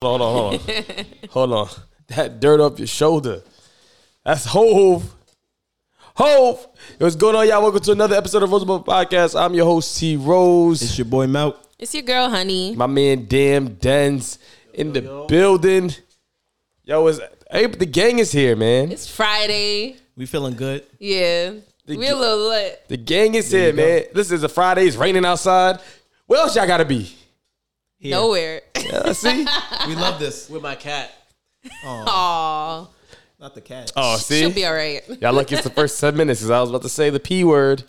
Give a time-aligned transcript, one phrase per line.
[0.00, 1.68] Hold on, hold on, hold on.
[2.06, 3.42] That dirt up your shoulder.
[4.24, 5.12] That's Hove.
[6.14, 6.68] Hove.
[6.98, 7.60] What's going on, y'all?
[7.62, 9.36] Welcome to another episode of Roosevelt Podcast.
[9.36, 10.82] I'm your host, T Rose.
[10.82, 11.56] It's your boy Mount.
[11.80, 12.76] It's your girl, honey.
[12.76, 14.38] My man, Damn Dens
[14.72, 15.92] in the building.
[16.84, 17.20] Yo, is
[17.50, 18.92] hey, the gang is here, man.
[18.92, 19.96] It's Friday.
[20.16, 20.84] We feeling good.
[21.00, 21.54] Yeah.
[21.86, 22.86] The we a little lit.
[22.86, 23.84] The gang is here, you go.
[23.84, 24.04] man.
[24.14, 24.86] This is a Friday.
[24.86, 25.80] It's raining outside.
[26.26, 27.16] Where else y'all gotta be?
[27.98, 28.12] Here.
[28.12, 28.62] Nowhere.
[28.92, 29.44] Uh, see?
[29.86, 30.48] We love this.
[30.50, 31.10] with my cat.
[31.84, 32.88] Aw.
[33.40, 33.92] Not the cat.
[33.96, 34.54] Oh, see, She'll see?
[34.54, 35.02] be all right.
[35.20, 37.44] Y'all lucky it's the first 10 minutes because I was about to say the P
[37.44, 37.84] word.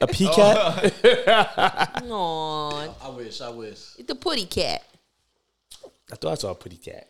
[0.00, 0.92] A P cat?
[2.04, 2.94] Aw.
[3.02, 3.40] I wish.
[3.40, 3.78] I wish.
[3.98, 4.82] It's the putty cat.
[6.12, 7.08] I thought I saw a putty cat.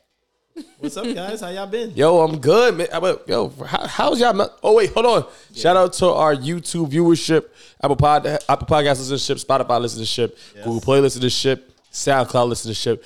[0.78, 1.41] What's up, guys?
[1.41, 1.91] How y'all been?
[1.96, 2.86] Yo, I'm good, man.
[3.27, 4.32] Yo, how, how's y'all?
[4.32, 5.27] not- Oh wait, hold on.
[5.52, 7.46] Shout out to our YouTube viewership,
[7.82, 11.60] Apple Pod, Apple Podcast listenership, Spotify listenership, Google Play listenership,
[11.94, 13.02] SoundCloud listenership.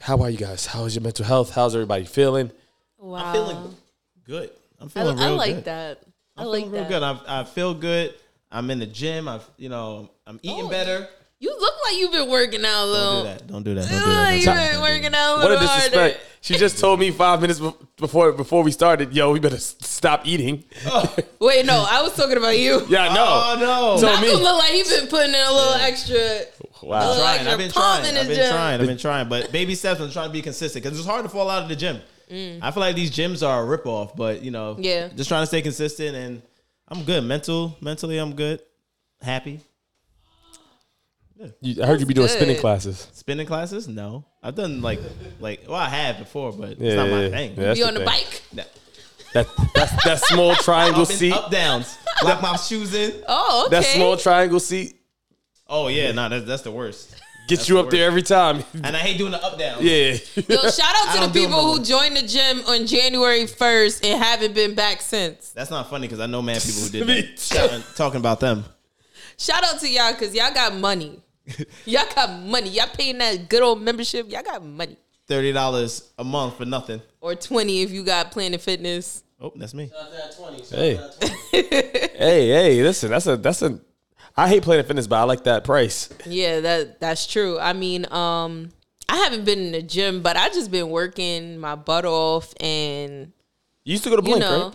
[0.00, 0.66] How are you guys?
[0.66, 1.52] How is your mental health?
[1.54, 2.50] How's everybody feeling?
[2.98, 3.18] Wow.
[3.24, 3.74] I'm feeling
[4.24, 4.50] good.
[4.80, 5.64] I'm feeling I real like good.
[5.66, 5.98] that.
[6.36, 7.02] I I'm like feeling real good.
[7.02, 8.14] I, I feel good.
[8.50, 9.28] I'm in the gym.
[9.28, 11.08] I've you know I'm eating Oh, better.
[11.40, 13.22] You look like you've been working out a Don't little.
[13.22, 13.46] do that.
[13.48, 13.88] Don't do that.
[13.90, 14.34] Don't do that.
[14.36, 15.88] You've been working out a What little a harder.
[15.88, 16.20] disrespect!
[16.40, 17.60] She just told me five minutes
[17.96, 19.12] before before we started.
[19.12, 20.62] Yo, we better stop eating.
[20.86, 21.16] Oh.
[21.40, 22.86] Wait, no, I was talking about you.
[22.88, 23.24] Yeah, no.
[23.26, 23.96] Oh no!
[24.00, 24.34] So- Malcolm me.
[24.36, 26.18] look like he been putting in a little extra.
[26.82, 27.08] Wow.
[27.10, 27.46] Look trying.
[27.46, 28.04] I've been trying.
[28.16, 28.50] I've been gym.
[28.52, 28.80] trying.
[28.80, 29.28] I've been trying.
[29.28, 30.00] But baby steps.
[30.00, 32.00] I'm trying to be consistent because it's hard to fall out of the gym.
[32.30, 32.60] Mm.
[32.62, 35.08] I feel like these gyms are a ripoff, but you know, Yeah.
[35.08, 36.42] just trying to stay consistent and
[36.88, 37.24] I'm good.
[37.24, 38.60] Mental, mentally, I'm good.
[39.20, 39.60] Happy.
[41.60, 43.08] You, I heard you be doing That's spinning classes.
[43.14, 43.88] Spinning classes?
[43.88, 45.00] No, I've done like
[45.40, 47.54] like well, I have before, but Yeah, it's not my thing.
[47.56, 47.74] yeah.
[47.74, 48.06] You on the thing.
[48.06, 48.42] bike?
[48.54, 48.68] That-
[49.34, 49.48] That
[50.04, 51.32] that small triangle up, seat.
[51.32, 53.24] up downs, lock my shoes in.
[53.26, 53.76] Oh, okay.
[53.80, 54.94] That small triangle seat
[55.74, 57.14] Oh yeah, no, that's that's the worst.
[57.48, 58.62] gets you the up there every time.
[58.84, 59.82] And I hate doing the up downs.
[59.82, 60.10] yeah.
[60.48, 64.54] Yo, shout out to the people who joined the gym on January 1st and haven't
[64.54, 65.50] been back since.
[65.50, 67.36] That's not funny because I know mad people who did Me that.
[67.38, 67.54] too.
[67.56, 68.64] Shouting- Talking about them.
[69.38, 71.20] Shout out to y'all because y'all got money.
[71.86, 72.68] y'all got money.
[72.68, 74.30] Y'all paying that good old membership.
[74.30, 74.96] Y'all got money.
[75.26, 77.00] Thirty dollars a month for nothing.
[77.20, 79.22] Or 20 if you got Planet Fitness.
[79.40, 79.88] Oh, that's me.
[79.88, 80.58] Shout out to that 20.
[80.58, 80.98] Shout Hey.
[80.98, 82.18] out to that 20.
[82.18, 83.80] Hey, hey, listen, that's a that's a
[84.36, 86.08] I hate Planet Fitness, but I like that price.
[86.26, 87.58] Yeah, that that's true.
[87.58, 88.70] I mean, um,
[89.08, 93.32] I haven't been in the gym, but I just been working my butt off and
[93.84, 94.74] You used to go to you Blink, know, right?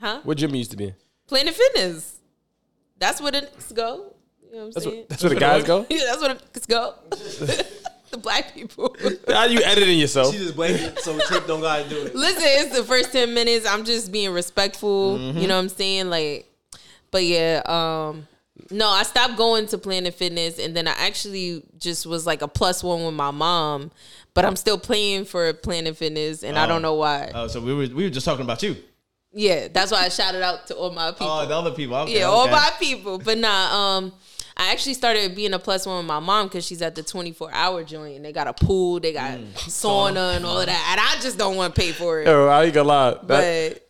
[0.00, 0.20] huh?
[0.24, 0.94] What gym you used to be in?
[1.26, 2.18] Planet Fitness.
[2.98, 4.14] That's where the niggas go.
[4.42, 4.96] You know what I'm That's saying?
[4.96, 5.86] what, that's where the guys go.
[5.90, 6.94] yeah, that's where the niggas go.
[8.10, 8.96] the black people.
[9.28, 10.32] How are you editing yourself?
[10.32, 12.14] She just waited so Trip don't gotta do it.
[12.14, 13.66] Listen, it's the first 10 minutes.
[13.66, 15.18] I'm just being respectful.
[15.18, 15.38] Mm-hmm.
[15.38, 16.08] You know what I'm saying?
[16.08, 16.50] Like,
[17.10, 18.26] but yeah, um,
[18.70, 22.48] no, I stopped going to Planet Fitness and then I actually just was like a
[22.48, 23.90] plus one with my mom,
[24.34, 27.30] but I'm still paying for Planet Fitness and I don't know why.
[27.34, 28.76] Oh, so we were we were just talking about you.
[29.32, 31.28] yeah, that's why I shouted out to all my people.
[31.30, 31.96] Oh, the other people.
[31.96, 33.18] Okay, yeah, all my people.
[33.18, 34.12] But nah, um,
[34.56, 37.50] I actually started being a plus one with my mom because she's at the 24
[37.52, 39.52] hour joint and they got a pool, they got Mm.
[39.68, 40.88] sauna and all of that.
[40.92, 42.26] And I just don't want to pay for it.
[42.26, 43.10] Yo, I ain't gonna lie.
[43.10, 43.82] That, But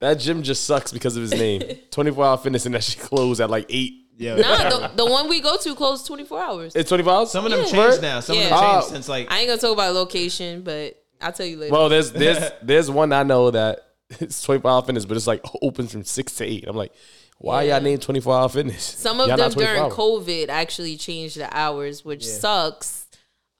[0.00, 1.62] that gym just sucks because of his name.
[1.90, 3.92] 24 hour fitness and that shit closed at like 8.
[4.16, 4.36] Yeah.
[4.36, 6.72] Nah, the, the one we go to closed 24 hours.
[6.74, 7.30] It's 24 hours?
[7.30, 7.66] Some of them Yeah.
[7.70, 8.20] changed now.
[8.20, 8.44] Some Yeah.
[8.44, 8.90] of them changed Oh.
[8.92, 11.72] since like I ain't gonna talk about location, but I'll tell you later.
[11.72, 13.80] Well, there's there's there's one I know that
[14.20, 16.64] it's 24 hour fitness, but it's like opens from 6 to 8.
[16.68, 16.92] I'm like,
[17.38, 17.74] why Yeah.
[17.74, 18.82] y'all named 24 hour fitness?
[18.82, 19.92] Some of Y'all them not 24 during hours.
[19.94, 23.06] COVID actually changed the hours, which sucks.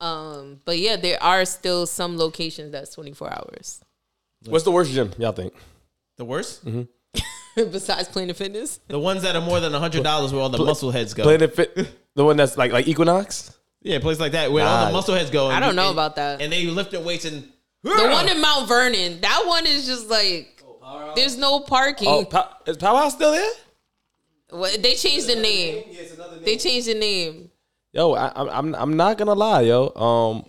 [0.00, 3.80] Um, but yeah, there are still some locations that's 24 hours.
[4.46, 5.54] What's the worst gym, y'all think?
[6.18, 6.62] the worst.
[7.72, 8.80] Besides Planet Fitness.
[8.88, 11.22] The ones that are more than hundred dollars where all the muscle heads go.
[11.22, 13.56] Planet Fit, the one that's like like Equinox?
[13.82, 14.86] yeah, places like that where all Nah.
[14.86, 15.46] the muscle heads go.
[15.48, 16.40] I don't know and- about that.
[16.42, 17.48] And they lift their weights and
[17.82, 20.62] The one in Mount Vernon, that one is just like
[21.14, 22.08] there's no parking.
[22.08, 23.50] Oh, Pow- is Powerhouse still there?
[24.50, 25.84] What- they changed the name.
[25.90, 26.44] Yeah, it's another name.
[26.44, 27.50] They changed the name.
[27.92, 29.88] Yo, I, I'm I'm I'm not gonna lie, yo.
[29.96, 30.44] Um,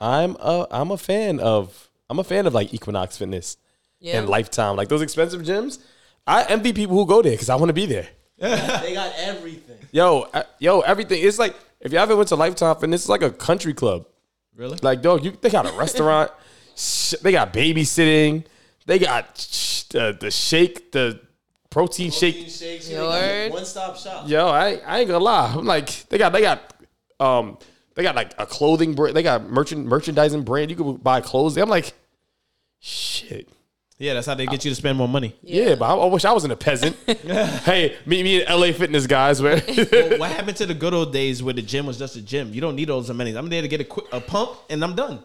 [0.00, 3.56] I'm a I'm a fan of I'm a fan of like Equinox Fitness
[4.00, 4.18] Yeah.
[4.18, 5.78] and Lifetime, like those expensive gyms.
[6.26, 8.08] I envy people who go there because I want to be there.
[8.38, 9.76] They got everything.
[9.92, 11.22] Yo, I- yo, everything.
[11.22, 14.06] It's like if you ever went to Lifetime Fitness, it's like a country club.
[14.56, 14.78] really.
[14.82, 16.30] Like, dog, you they got a restaurant,
[16.76, 18.44] sh- they got babysitting,
[18.86, 21.20] they got sh- the the shake, the
[21.70, 22.48] protein Protein shake.
[22.50, 22.88] shakes.
[22.88, 23.52] You heard?
[23.52, 24.28] One stop shop.
[24.28, 25.52] Yo, I I ain't gonna lie.
[25.56, 26.72] I'm like they got they got
[27.20, 27.58] um
[27.94, 29.14] they got like a clothing brand.
[29.16, 30.70] They got merchant merchandising brand.
[30.70, 31.56] You can buy clothes.
[31.56, 31.92] I'm like,
[32.80, 33.48] shit.
[33.98, 35.36] Yeah, that's how they get uh, you to spend more money.
[35.42, 36.96] Yeah, but I, I wish I wasn't a peasant.
[37.06, 39.40] hey, meet me in LA Fitness guys.
[39.40, 39.62] Where
[39.92, 42.52] Well, what happened to the good old days where the gym was just a gym?
[42.52, 43.36] You don't need all those amenities.
[43.36, 45.20] I'm there to get a, quick, a pump and I'm done.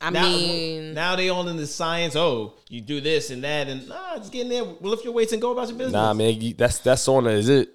[0.00, 2.14] I Now, mean, now they all in the science.
[2.16, 5.32] Oh, you do this and that, and nah, just get in there, lift your weights,
[5.32, 5.92] and go about your business.
[5.92, 7.68] nah, man, you- that's that's sauna is it?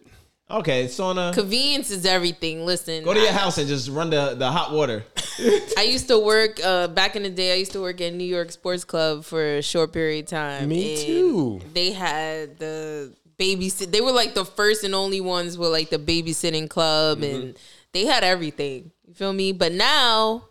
[0.51, 1.33] Okay, sauna.
[1.33, 2.65] convenience is everything.
[2.65, 5.03] Listen, Go to your I- house and just run the, the hot water.
[5.77, 7.53] I used to work uh, back in the day.
[7.53, 10.69] I used to work at New York Sports Club for a short period of time.
[10.69, 11.61] Me too.
[11.73, 13.91] They had the babysit.
[13.91, 17.35] They were like the first and only ones with like the babysitting club, Mm-hmm.
[17.35, 17.59] and
[17.93, 18.91] they had everything.
[19.07, 19.53] You feel me?
[19.53, 20.49] But now,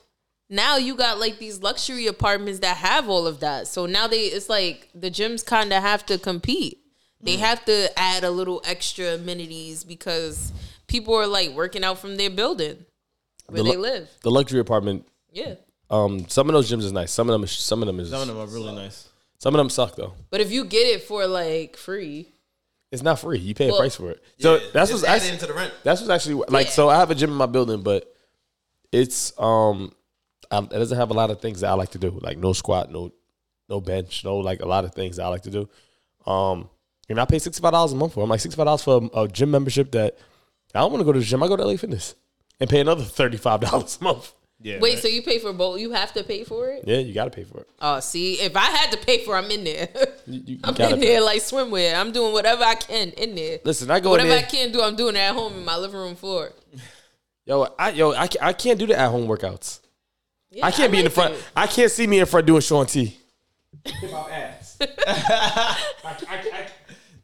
[0.48, 3.68] now you got like these luxury apartments that have all of that.
[3.68, 6.78] So now they, it's like the gyms kind of have to compete.
[7.22, 10.52] They have to add a little extra amenities because
[10.88, 12.84] people are like working out from their building
[13.46, 14.10] where The they live.
[14.22, 15.06] The luxury apartment.
[15.32, 15.54] Yeah.
[15.88, 17.12] Um, some of those gyms is nice.
[17.12, 19.08] Some of them, is, some of them is, Some of them are really nice.
[19.38, 20.14] some of them suck though.
[20.30, 22.28] But if you get it for like free,
[22.90, 23.38] It's not free.
[23.38, 24.22] You pay a price for it.
[24.38, 25.72] So that's Just what's add actually, into the rent.
[25.84, 26.68] that's what's actually like.
[26.68, 28.12] So I have a gym in my building, but
[28.90, 29.92] it's um,
[30.50, 32.18] um, it doesn't have a lot of things that I like to do.
[32.20, 33.12] Like no squat, no
[33.68, 35.68] no bench, no like a lot of things that I like to do.
[36.30, 36.68] Um,
[37.08, 38.22] and I pay sixty five dollars a month for.
[38.24, 40.16] I'm like sixty five dollars for a, a gym membership that
[40.74, 41.42] I don't want to go to the gym.
[41.42, 42.14] I go to LA Fitness
[42.60, 44.32] and pay another thirty five dollars a month.
[44.64, 44.78] Yeah.
[44.78, 45.80] wait, so you pay for both?
[45.80, 46.84] You have to pay for it?
[46.86, 47.68] Yeah, you got to pay for it.
[47.80, 49.88] Oh, see, if I had to pay for, it, I'm in there.
[50.24, 51.06] You, you, you I'm gotta in pay.
[51.08, 51.98] there like swimwear.
[51.98, 53.58] I'm doing whatever I can in there.
[53.64, 54.38] Listen, I go in Whatever there.
[54.38, 56.52] I can do, I'm doing it at home in my living room floor.
[57.44, 59.80] Yo, I yo, I, can't- I can't do the at home workouts.
[60.52, 61.34] Yeah, I can't be in the front.
[61.34, 61.44] it.
[61.56, 63.18] I can't see me in front doing Shaun T.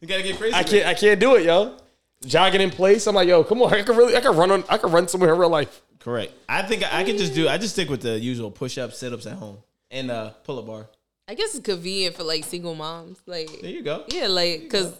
[0.01, 0.55] You gotta get crazy.
[0.55, 0.87] I can't.
[0.87, 1.77] I can't do it, yo.
[2.25, 3.07] Jogging in place.
[3.07, 3.73] I'm like, yo, come on.
[3.73, 4.17] I can really.
[4.17, 4.65] I can run on.
[4.69, 5.83] I can run somewhere in real life.
[6.01, 6.33] Correct.
[6.49, 7.49] I think I can just do.
[7.49, 9.59] I just stick with the usual push ups, sit ups at home,
[9.91, 10.87] and uh pull up bar.
[11.27, 13.19] I guess it's convenient for like single moms.
[13.27, 14.05] Like, There you go.
[14.09, 14.95] yeah, like, because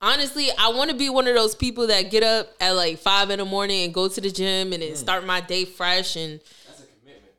[0.00, 3.30] honestly, I want to be one of those people that get up at like five
[3.30, 6.40] in the morning and go to the gym and then start my day fresh and.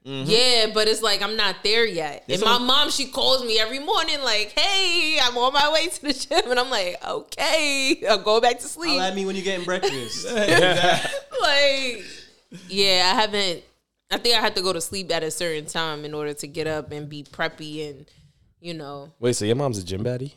[0.06, 0.30] Mm-hmm.
[0.30, 2.24] Yeah, but it's like I'm not there yet.
[2.28, 5.90] And my on- mom, she calls me every morning, like, "Hey, I'm on my way
[5.90, 9.26] to the gym," and I'm like, "Okay, I'll go back to sleep." Holla at me
[9.26, 10.26] when you're getting breakfast.
[11.42, 12.04] like,
[12.68, 13.64] yeah, I haven't.
[14.10, 16.48] I think I had to go to sleep at a certain time in order to
[16.48, 18.06] get up and be preppy and,
[18.60, 20.34] you know, Wait, so your mom's a gym baddie?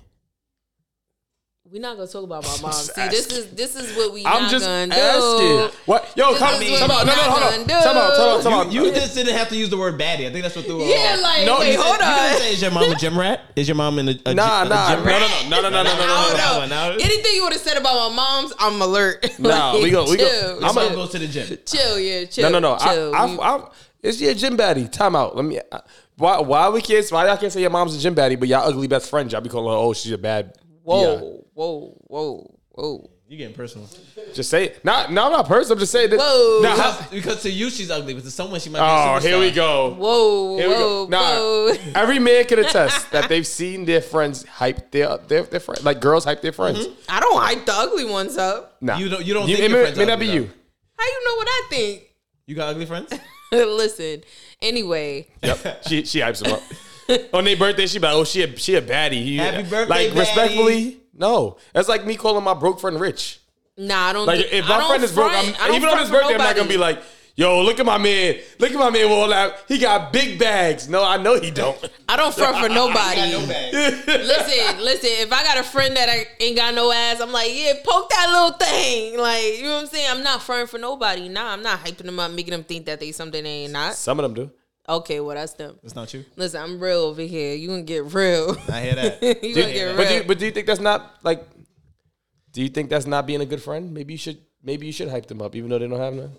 [1.72, 2.72] We're not gonna talk about my mom.
[2.72, 5.49] See, this is this is what we I'm not just gonna asking.
[5.49, 5.70] do.
[5.87, 6.12] What?
[6.14, 7.06] Yo, This come, is come on.
[7.06, 7.66] No, no, hold on.
[7.66, 8.70] Come on, come on, come on.
[8.72, 10.28] You just didn't have to use the word baddie.
[10.28, 10.81] I think that's what threw.
[10.81, 11.22] her Yeah, off.
[11.22, 12.16] like, No, wait, you hold You on.
[12.28, 13.40] didn't say is your mom a gym rat?
[13.56, 15.20] Is your mom in a, a, Nah, gy- a nah, gym no, rat?
[15.49, 16.28] no, no, no, no, no, no, no, I no.
[16.28, 16.58] don't That know.
[16.58, 19.26] one, now- Anything you would have said about my mom's, I'm alert.
[19.38, 20.60] Nah, we go- we go- chill.
[20.60, 21.58] Your I'm a- mom goes to the gym.
[21.64, 22.50] chill, yeah, chill.
[22.50, 22.78] No, no, no.
[22.78, 23.14] Chill.
[23.14, 23.69] I, I, I,
[24.02, 24.93] it's your gym baddie.
[24.93, 25.34] Time out.
[25.34, 25.60] Let me.
[25.72, 25.81] I,
[26.17, 26.40] why?
[26.40, 27.08] Why we can't?
[27.10, 29.32] Why y'all can't say your mom's a gym baddie, but y'all ugly best friends?
[29.32, 29.78] Y'all be calling her.
[29.78, 30.56] Oh, she's a bad.
[30.84, 31.20] Whoa, Yeah.
[31.54, 33.10] whoa, whoa, whoa.
[33.26, 33.88] You getting personal?
[34.34, 34.84] Just say it.
[34.84, 35.10] Not.
[35.10, 35.72] No, I'm not personal.
[35.72, 36.19] I'm just saying that.
[36.19, 36.60] Whoa.
[36.62, 38.84] Nah, Because, because to you she's ugly, but to someone she might be.
[38.84, 39.94] oh, a here we go.
[39.94, 41.10] Whoa, Here we whoa, go.
[41.10, 41.72] Nah, whoa.
[41.94, 46.00] every man can attest that they've seen their friends hype their their, their friends, like
[46.02, 46.81] girls hype their friends.
[46.86, 47.00] Mm-hmm.
[47.08, 48.76] I don't hype the ugly ones up.
[48.82, 50.34] Nah, You don't- you don't You, think it your may, may not ugly, be though.
[50.44, 50.50] you.
[50.98, 52.14] How you know what I think?
[52.46, 53.10] You got ugly friends?
[53.52, 54.22] Listen.
[54.60, 55.84] Anyway, Yep.
[55.88, 56.62] she she hypes them up.
[57.33, 59.87] On their birthday, she be like, "Oh, she a, she a baddie." You- Happy birthday,
[59.87, 60.19] Like baddie.
[60.19, 61.56] respectfully, no.
[61.73, 63.41] That's like me calling my broke friend rich.
[63.77, 64.27] nah, I don't.
[64.27, 65.33] Like if my don't friend is broke.
[65.33, 67.03] I I'm, even on his for birthday, I'm not gonna be like,
[67.37, 69.65] "Yo, look at my man, look at my man with all that.
[69.69, 71.77] He got big bags." No, I know he don't.
[72.08, 73.46] I don't front for nobody.
[73.46, 73.73] bag.
[74.06, 75.11] listen, listen.
[75.13, 78.08] If I got a friend that I ain't got no ass, I'm like, yeah, poke
[78.11, 79.19] that little thing.
[79.19, 80.08] Like, you know what I'm saying?
[80.11, 81.29] I'm not fronting for nobody.
[81.29, 83.94] Nah, I'm not hyping them up, making them think that they something they ain't not.
[83.94, 84.51] Some of them do.
[84.88, 85.79] Okay, well that's them.
[85.82, 86.24] That's not you.
[86.36, 87.55] Listen, I'm real over here.
[87.55, 88.56] You gonna get real.
[88.70, 89.22] I hear that.
[89.43, 90.12] you Do gonna you- get but, do real.
[90.22, 91.46] you, but do you think that's not like?
[92.53, 93.93] Do you think that's not being a good friend?
[93.94, 94.38] Maybe you should.
[94.62, 96.32] Maybe you should hype them up, even though they don't have none.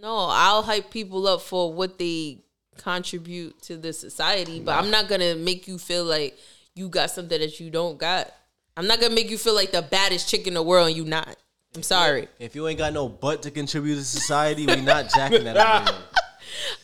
[0.00, 2.38] No, I'll hype people up for what they
[2.78, 6.38] contribute to the society, but I'm not gonna make you feel like
[6.74, 8.32] you got something that you don't got.
[8.76, 11.04] I'm not gonna make you feel like the baddest chick in the world and you
[11.04, 11.36] not.
[11.76, 12.28] I'm sorry.
[12.38, 15.56] if you ain't got no butt to contribute to society, we not jacking that.
[15.56, 15.98] up here.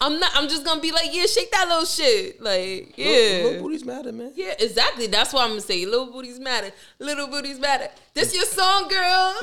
[0.01, 0.31] I'm not.
[0.35, 2.41] I'm just gonna be like, yeah, shake that little shit.
[2.43, 4.33] Like, yeah, little booties matter, man.
[4.35, 5.07] yeah, exactly.
[5.07, 5.85] That's what I'm gonna say.
[5.87, 6.71] Little booties matter.
[6.99, 7.89] Little booties matter.
[8.15, 9.37] This your song, girl.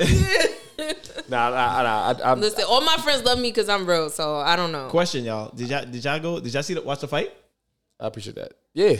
[0.76, 0.92] Yeah.
[1.28, 2.14] Nah, nah, nah.
[2.24, 4.10] I, I'm, Listen, all my friends love me because I'm real.
[4.10, 4.88] So I don't know.
[4.88, 5.52] Question, y'all.
[5.54, 6.40] Did y'all did y'all go?
[6.40, 7.32] Did y'all see the watch the fight?
[8.00, 8.54] I appreciate that.
[8.72, 8.96] Yeah,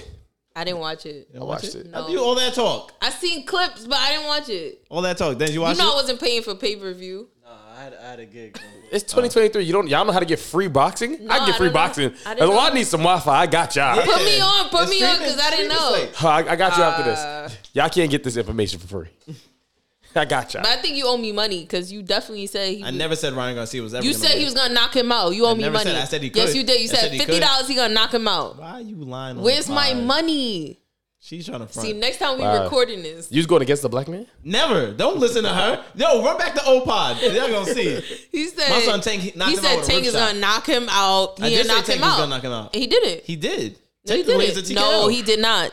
[0.55, 1.29] I didn't watch it.
[1.35, 1.91] I watched it.
[1.91, 2.07] No.
[2.09, 4.85] You all that talk, I seen clips, but I didn't watch it.
[4.89, 5.37] all that talk.
[5.37, 7.29] Then you watch You watch know I wasn't paying for pay per view.
[7.75, 8.59] Nah, I had, I had a gig.
[8.93, 9.65] It's 2023.
[9.65, 11.25] You don't y'all know how to get free boxing?
[11.27, 11.73] No, I get I free don't know.
[11.73, 12.05] boxing.
[12.05, 12.75] I As didn't well, I know.
[12.75, 13.41] need some Wi-Fi.
[13.41, 14.03] I got y'all.
[14.03, 16.29] Put me on, put The me on, because I didn't know.
[16.29, 17.59] I, I got you after Uh, this.
[17.73, 19.09] Y'all can't get this information for free.
[20.17, 20.63] I got y'all.
[20.63, 22.83] But I think you owe me money because you definitely said he.
[22.85, 24.07] I was- never said Ryan Garcia was ever.
[24.07, 25.31] You gonna said be- he was gonna knock him out.
[25.35, 25.91] You owe me never money.
[25.91, 26.57] said- I said he Yes, could.
[26.57, 26.81] you did.
[26.81, 27.67] You I said said he fifty dollars.
[27.67, 28.57] He gonna knock him out.
[28.61, 29.39] Why are you lying?
[29.39, 30.03] on Where's the my pod?
[30.05, 30.79] money?
[31.27, 31.87] She's trying to front.
[31.89, 32.65] See, next time we Wow.
[32.65, 34.27] recording this, You was going against the black man?
[34.43, 34.93] Never.
[34.93, 35.83] Don't listen to her.
[35.95, 37.17] Yo, run back to old pod.
[37.23, 37.99] Y'all gonna see.
[38.31, 40.29] he said My son Tank knocked he him said with Tank is shot.
[40.29, 41.41] gonna knock him out.
[41.41, 42.19] I He did didn't say knock Tank him was out.
[42.19, 42.75] gonna knock him out.
[42.75, 43.25] He did it.
[43.25, 43.73] He did.
[44.07, 44.59] no, he Technically, didn't.
[44.59, 45.73] it's a No, he did not.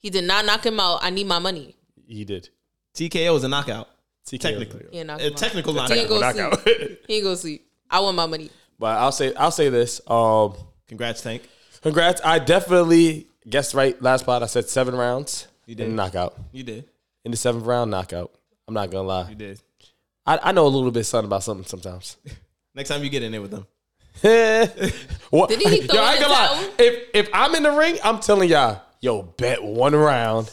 [0.00, 0.98] He did not knock him out.
[1.02, 1.76] I need my money.
[2.08, 2.48] He did.
[2.96, 3.88] TKO is a knockout.
[4.28, 4.40] TKO.
[4.40, 5.38] Technically, Yeah, knock a him out.
[5.38, 5.96] technical He knockout.
[5.96, 6.60] ain't go Knockout.
[6.64, 7.04] sleep.
[7.06, 7.66] He ain't go sleep.
[7.88, 8.50] I want my money.
[8.80, 10.00] But I'll say I'll say this.
[10.08, 10.54] Um,
[10.88, 11.42] Congrats, Tank.
[11.82, 12.20] congrats.
[12.24, 14.42] I definitely guessed right last part.
[14.42, 15.46] I said seven rounds.
[15.66, 15.86] You did.
[15.88, 16.34] And knockout.
[16.52, 16.88] You did.
[17.24, 18.32] In the seventh round, knockout.
[18.66, 19.28] I'm not gonna lie.
[19.30, 19.60] You did.
[20.26, 22.16] I, I know a little bit something about something sometimes.
[22.74, 23.66] Next time you get in there with them.
[25.30, 25.48] what?
[25.48, 26.70] Did he throw yo, I in ain't gonna lie.
[26.78, 30.50] If if I'm in the ring, I'm telling y'all, yo, bet one round,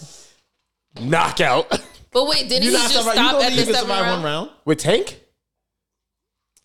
[1.01, 1.69] knockout
[2.11, 4.23] But wait, didn't You he just survive- you stop don't at the seventh round?
[4.23, 4.49] one round.
[4.63, 5.19] with Tank.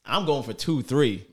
[0.05, 1.25] I'm going for two, three.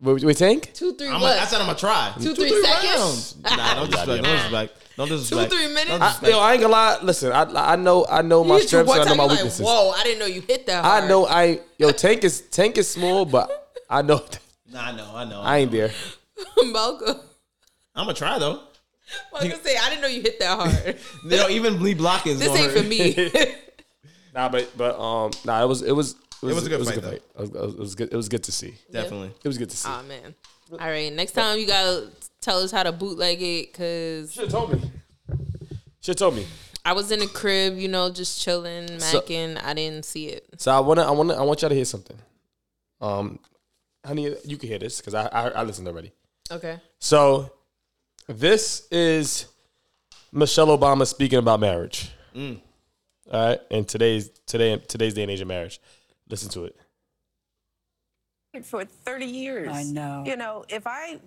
[0.00, 0.72] With, with Tank.
[0.74, 1.36] Two, three, I'm what?
[1.36, 2.12] a, I said I'm gonna try.
[2.20, 3.36] Two, three seconds?
[3.42, 4.22] Nah, don't disrespect.
[4.22, 4.96] Don't disrespect.
[4.96, 5.52] Don't disrespect.
[5.52, 6.22] three minutes?
[6.22, 6.98] I, yo, I ain't gonna lie.
[7.02, 9.22] Listen, I I know I know my You hit you strengths and I know my
[9.22, 9.66] you're like, weaknesses.
[9.66, 11.04] Whoa, I didn't know you hit that hard.
[11.04, 14.22] I know I yo Tank is Tank is small, but I know
[14.70, 15.10] Nah, I know.
[15.14, 15.40] I know.
[15.40, 15.90] I ain't there.
[16.64, 17.16] Malcolm.
[17.94, 18.60] I'm gonna try though.
[19.32, 20.98] I was gonna say, I didn't know you hit that hard.
[21.24, 22.82] You know, even bleed blocking is this ain't hurt.
[22.82, 23.54] for me.
[24.34, 26.16] Nah, but but um nah, it was it was
[26.50, 28.12] it was, was a good fight, It was, it was good.
[28.12, 28.74] It was good to see.
[28.90, 29.32] Definitely.
[29.42, 29.88] It was good to see.
[29.90, 30.34] oh man.
[30.72, 32.08] All right, next time you gotta
[32.40, 34.90] tell us how to bootleg it, cause Should have told me.
[36.00, 36.46] Should have told me.
[36.84, 39.62] I was in the crib, you know, just chilling, So- macking.
[39.62, 40.46] I didn't see it.
[40.58, 42.16] So I wanna I wanna I want y'all to hear something.
[43.00, 43.38] Um,
[44.04, 46.12] honey, you can hear this because I, I I listened already.
[46.50, 46.78] Okay.
[46.98, 47.50] So
[48.28, 49.46] this is
[50.32, 52.10] Michelle Obama speaking about marriage.
[52.34, 52.60] Mm.
[53.32, 55.80] All right, and today's today today's day and age of marriage.
[56.28, 56.76] Listen to it.
[58.64, 59.68] for 30 years.
[59.70, 60.24] I know.
[60.26, 61.20] You know, if I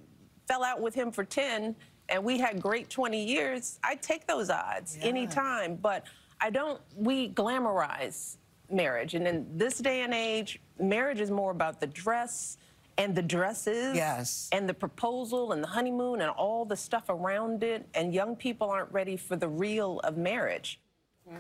[0.48, 1.76] fell out with him for 10
[2.10, 5.76] and we had great 20 years, I'd take those odds anytime.
[5.76, 6.06] But
[6.42, 8.38] I don't, we glamorize
[8.72, 9.14] marriage.
[9.14, 12.58] And in this day and age, marriage is more about the dress
[12.98, 13.96] and the dresses.
[13.96, 14.50] Yes.
[14.52, 17.88] And the proposal and the honeymoon and all the stuff around it.
[17.94, 20.80] And young people aren't ready for the real of marriage.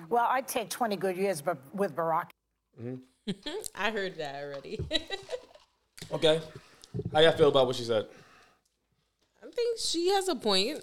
[0.07, 2.29] Well, I'd take 20 good years but with Barack.
[2.79, 2.95] Mm-hmm.
[3.75, 4.79] I heard that already.
[6.11, 6.41] Okay,
[7.13, 8.07] how y'all feel about what she said?
[9.43, 10.81] I think she has a point.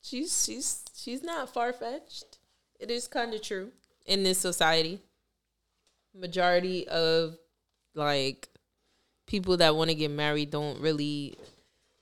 [0.00, 2.38] She's she's she's not far fetched.
[2.80, 3.70] It is kind of true
[4.06, 5.00] in this society.
[6.14, 7.36] Majority of
[7.94, 8.48] like
[9.26, 11.36] people that want to get married don't really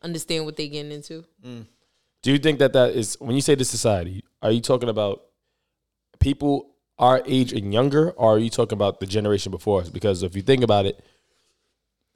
[0.02, 1.24] understand what they're getting into.
[1.44, 1.66] Mm.
[2.22, 4.22] Do you think that that is when you say the society?
[4.42, 5.22] Are you talking about
[6.20, 6.71] people
[7.02, 9.90] our age and younger, or are you talking about the generation before us?
[9.90, 11.04] Because if you think about it,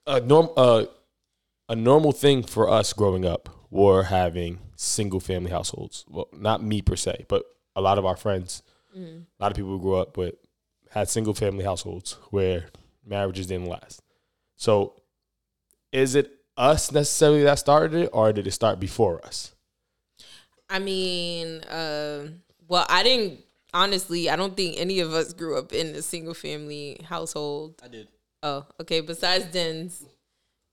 [0.06, 0.84] a norm uh,
[1.68, 6.04] a normal thing for us growing up were having single family households.
[6.08, 8.62] Well, not me per se, but a lot of our friends,
[9.40, 10.36] a lot of people who grew up with
[10.90, 12.66] had single family households where
[13.04, 14.00] marriages didn't last.
[14.54, 15.02] So,
[15.90, 19.52] is it us necessarily that started it, or did it start before us?
[20.70, 22.28] I mean, uh,
[22.68, 23.40] well, I didn't
[23.76, 24.30] honestly.
[24.30, 27.80] I don't think any of us grew up in a single family household.
[27.84, 28.08] I did.
[28.42, 29.00] Oh, okay.
[29.00, 30.04] Besides Den's,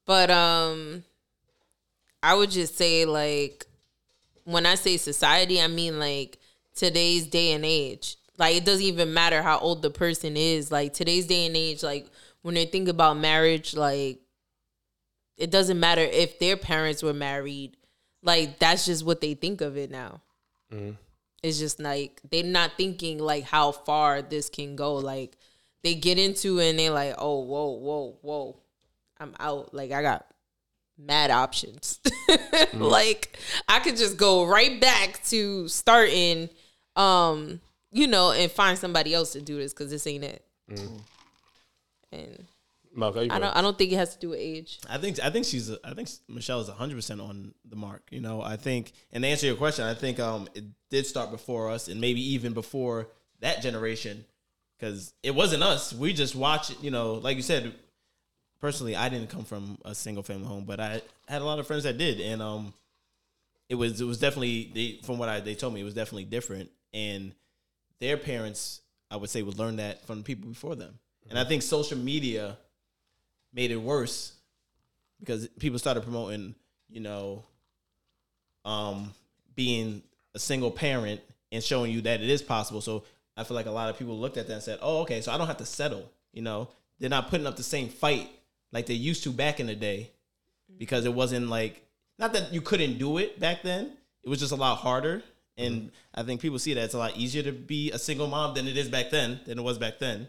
[0.05, 1.03] but um,
[2.21, 3.65] I would just say like,
[4.45, 6.39] when I say society, I mean like
[6.75, 8.17] today's day and age.
[8.37, 10.71] Like it doesn't even matter how old the person is.
[10.71, 12.07] Like today's day and age, like
[12.41, 14.19] when they think about marriage, like
[15.37, 17.75] it doesn't matter if their parents were married.
[18.21, 20.21] Like that's just what they think of it now.
[21.43, 24.95] It's just like they're not thinking like how far this can go.
[24.95, 25.37] Like
[25.83, 28.57] they get into it and they're like, oh, whoa, whoa, whoa,
[29.19, 29.73] I'm out.
[29.73, 30.25] Like I got
[30.97, 31.99] mad options.
[32.73, 36.49] like I could just go right back to starting,
[36.95, 37.59] um,
[37.91, 40.45] you know, and find somebody else to do this because this ain't it.
[42.13, 42.45] And
[42.95, 44.79] Mark, I don't, I don't think it has to do with age.
[44.89, 48.03] I think I think she's I think Michelle is 100 percent on the mark.
[48.11, 51.31] You know, I think and to answer your question, I think um it did start
[51.31, 53.07] before us and maybe even before
[53.39, 54.25] that generation
[54.77, 55.93] because it wasn't us.
[55.93, 56.77] We just watch it.
[56.81, 57.73] You know, like you said.
[58.61, 61.67] Personally, I didn't come from a single family home, but I had a lot of
[61.67, 62.73] friends that did, and um,
[63.67, 66.23] it was it was definitely they, from what I they told me it was definitely
[66.23, 67.33] different, and
[67.99, 68.79] their parents
[69.11, 70.97] I would say would learn that from people before them.
[71.29, 72.57] And I think social media
[73.53, 74.33] made it worse
[75.19, 76.55] because people started promoting,
[76.89, 77.43] you know,
[78.65, 79.13] um,
[79.55, 80.01] being
[80.35, 82.81] a single parent and showing you that it is possible.
[82.81, 83.03] So
[83.37, 85.31] I feel like a lot of people looked at that and said, "Oh, okay, so
[85.31, 86.69] I don't have to settle." You know,
[86.99, 88.29] they're not putting up the same fight
[88.71, 90.11] like they used to back in the day
[90.77, 91.85] because it wasn't like
[92.19, 93.91] not that you couldn't do it back then.
[94.23, 95.21] It was just a lot harder.
[95.55, 98.55] And I think people see that it's a lot easier to be a single mom
[98.55, 100.27] than it is back then, than it was back then.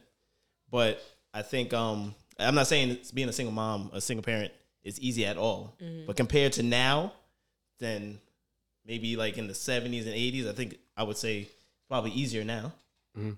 [0.71, 1.03] But
[1.33, 5.01] I think um I'm not saying it's being a single mom, a single parent is
[5.01, 5.77] easy at all.
[5.83, 6.07] Mm-hmm.
[6.07, 7.13] But compared to now,
[7.79, 8.19] then
[8.87, 11.49] maybe like in the 70s and 80s, I think I would say
[11.89, 12.73] probably easier now.
[13.19, 13.33] Mm-hmm.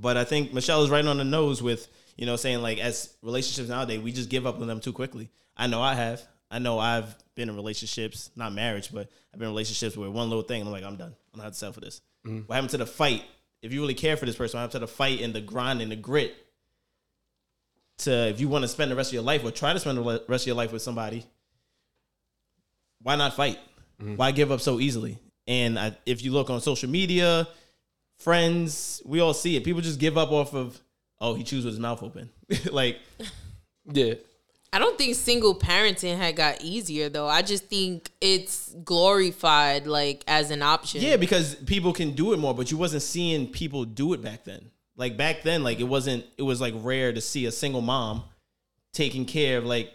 [0.00, 3.14] But I think Michelle is right on the nose with, you know, saying like as
[3.22, 5.30] relationships nowadays, we just give up on them too quickly.
[5.56, 6.22] I know I have.
[6.50, 10.28] I know I've been in relationships, not marriage, but I've been in relationships where one
[10.28, 11.14] little thing, and I'm like, I'm done.
[11.32, 12.00] I'm not have to settle for this.
[12.26, 12.40] Mm-hmm.
[12.46, 13.24] What happened to the fight?
[13.62, 15.80] If you really care for this person, what happened to the fight and the grind
[15.80, 16.34] and the grit?
[18.00, 19.98] To if you want to spend the rest of your life or try to spend
[19.98, 21.24] the rest of your life with somebody,
[23.02, 23.58] why not fight?
[24.00, 24.16] Mm-hmm.
[24.16, 25.18] Why give up so easily?
[25.46, 27.48] And I, if you look on social media,
[28.18, 29.64] friends, we all see it.
[29.64, 30.80] People just give up off of,
[31.20, 32.30] oh, he chews with his mouth open.
[32.70, 32.98] like,
[33.84, 34.14] Yeah.
[34.72, 37.26] I don't think single parenting had got easier though.
[37.26, 41.02] I just think it's glorified like as an option.
[41.02, 44.44] yeah, because people can do it more, but you wasn't seeing people do it back
[44.44, 44.70] then.
[45.00, 46.24] Like back then, like it wasn't.
[46.38, 48.22] It was like rare to see a single mom
[48.92, 49.90] taking care of like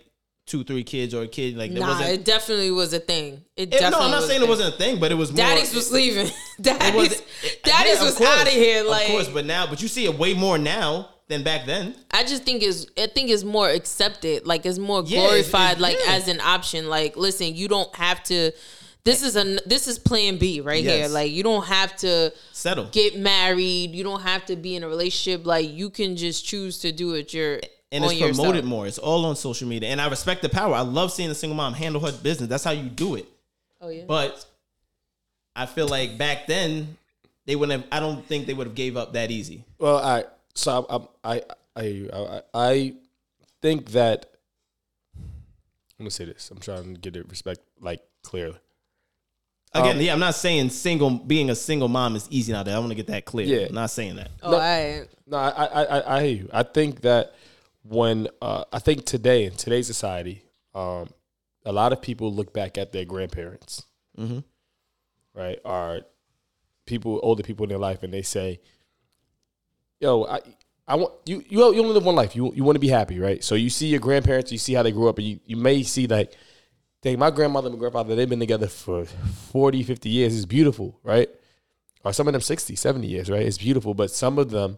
[0.47, 1.55] two, three kids or a kid.
[1.57, 2.09] Like Nah, wasn't.
[2.09, 3.43] it definitely was a thing.
[3.55, 5.37] It it- definitely no, I'm not saying it wasn't a thing, but it was more.
[5.37, 6.29] Daddies was leaving.
[6.59, 8.83] Daddies, It it- Daddies yeah, was course, out of here.
[8.83, 11.95] Like, of course, but now, but you see it way more now than back then.
[12.11, 14.45] I just think is I think it's more accepted.
[14.45, 15.77] Like it's more Yeah, it's- glorified.
[15.77, 16.13] it's- like yeah.
[16.13, 16.89] as an option.
[16.89, 18.51] Like listen, you don't have to.
[19.05, 21.07] This is a this is Plan B right here.
[21.07, 22.85] Like you don't have to Settle.
[22.91, 23.91] get married.
[23.91, 25.45] You don't have to be in a relationship.
[25.45, 27.31] Like you can just choose to do it.
[27.31, 27.59] Your
[27.91, 28.65] and it's promoted yourself.
[28.65, 28.87] more.
[28.87, 30.73] It's all on social media, and I respect the power.
[30.73, 32.49] I love seeing a single mom handle her business.
[32.49, 33.27] That's how you do it.
[33.79, 34.05] Oh yeah.
[34.07, 34.43] But
[35.55, 36.97] I feel like back then
[37.45, 37.89] they wouldn't have.
[37.91, 39.63] I don't think they would have gave up that easy.
[39.77, 40.23] Well, I
[40.55, 41.43] so I'm, I
[41.75, 42.93] I I I
[43.61, 44.31] think that
[45.13, 46.49] I'm gonna say this.
[46.49, 48.57] I'm trying to get it respect like clearly.
[49.75, 52.75] Again, Um, yeah, I'm not saying single being a single mom is easy Now nowadays.
[52.75, 53.45] I want to get that clear.
[53.45, 53.67] Yeah.
[53.67, 54.31] I'm not saying that.
[54.41, 56.49] oh, I No, I I I, I hear you.
[56.53, 57.35] I think that
[57.83, 61.09] when uh, I think today in today's society, um,
[61.65, 63.85] a lot of people look back at their grandparents,
[64.17, 64.39] Mm-hmm.
[65.33, 65.59] right?
[65.65, 66.01] Are
[66.85, 68.59] people older people in their life, and they say,
[69.99, 70.39] "Yo, I."
[70.87, 71.43] I want you.
[71.49, 72.35] You you only live one life.
[72.35, 73.43] You you want to be happy, right?
[73.43, 75.81] So you see your grandparents, you see how they grew up, and you, you may
[75.81, 76.37] see like,
[77.13, 80.35] my grandmother and my grandfather, they've been together for 40, 50 years.
[80.35, 81.29] It's beautiful, right?
[82.03, 83.43] Or some of them 60, 70 years, right?
[83.43, 83.93] It's beautiful.
[83.93, 84.77] But some of them,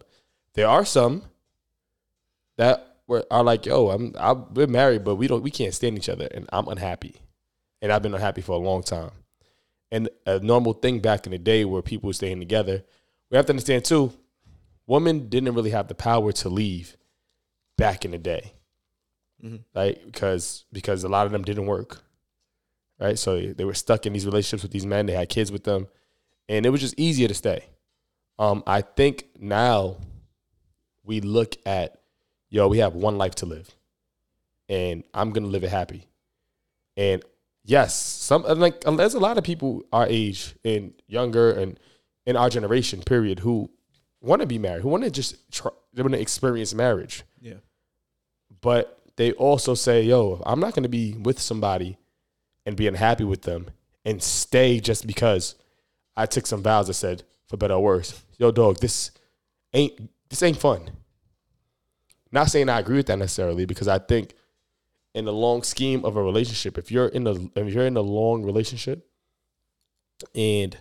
[0.54, 1.22] there are some
[2.58, 5.96] that were are like, yo, I'm I've been married, but we don't we can't stand
[5.96, 7.16] each other, and I'm unhappy,
[7.80, 9.10] and I've been unhappy for a long time.
[9.90, 12.84] And a normal thing back in the day where people were staying together,
[13.30, 14.12] we have to understand too,
[14.86, 16.96] women didn't really have the power to leave
[17.78, 18.52] back in the day,
[19.42, 19.56] mm-hmm.
[19.74, 19.98] right?
[20.04, 22.02] Because because a lot of them didn't work,
[23.00, 23.18] right?
[23.18, 25.06] So they were stuck in these relationships with these men.
[25.06, 25.88] They had kids with them,
[26.48, 27.64] and it was just easier to stay.
[28.38, 29.96] Um, I think now
[31.04, 32.00] we look at,
[32.50, 33.68] yo, we have one life to live,
[34.68, 36.06] and I'm gonna live it happy.
[36.96, 37.22] And
[37.64, 41.78] yes, some like there's a lot of people our age and younger and
[42.26, 43.70] in our generation period who
[44.20, 47.54] want to be married, who want to just try, they want to experience marriage, Yeah.
[48.60, 51.96] but they also say, yo, I'm not gonna be with somebody
[52.68, 53.70] and be unhappy with them
[54.04, 55.54] and stay just because
[56.14, 59.10] I took some vows that said, for better or worse, yo, dog, this
[59.72, 60.90] ain't this ain't fun.
[62.30, 64.34] Not saying I agree with that necessarily because I think
[65.14, 68.02] in the long scheme of a relationship, if you're in a if you're in a
[68.02, 69.08] long relationship
[70.34, 70.76] and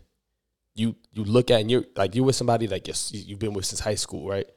[0.75, 3.79] you you look at and you're like you're with somebody like you've been with since
[3.79, 4.47] high school, right?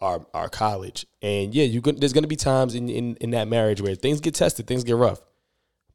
[0.00, 3.82] Our, our college, and yeah, you there's gonna be times in, in in that marriage
[3.82, 5.20] where things get tested, things get rough.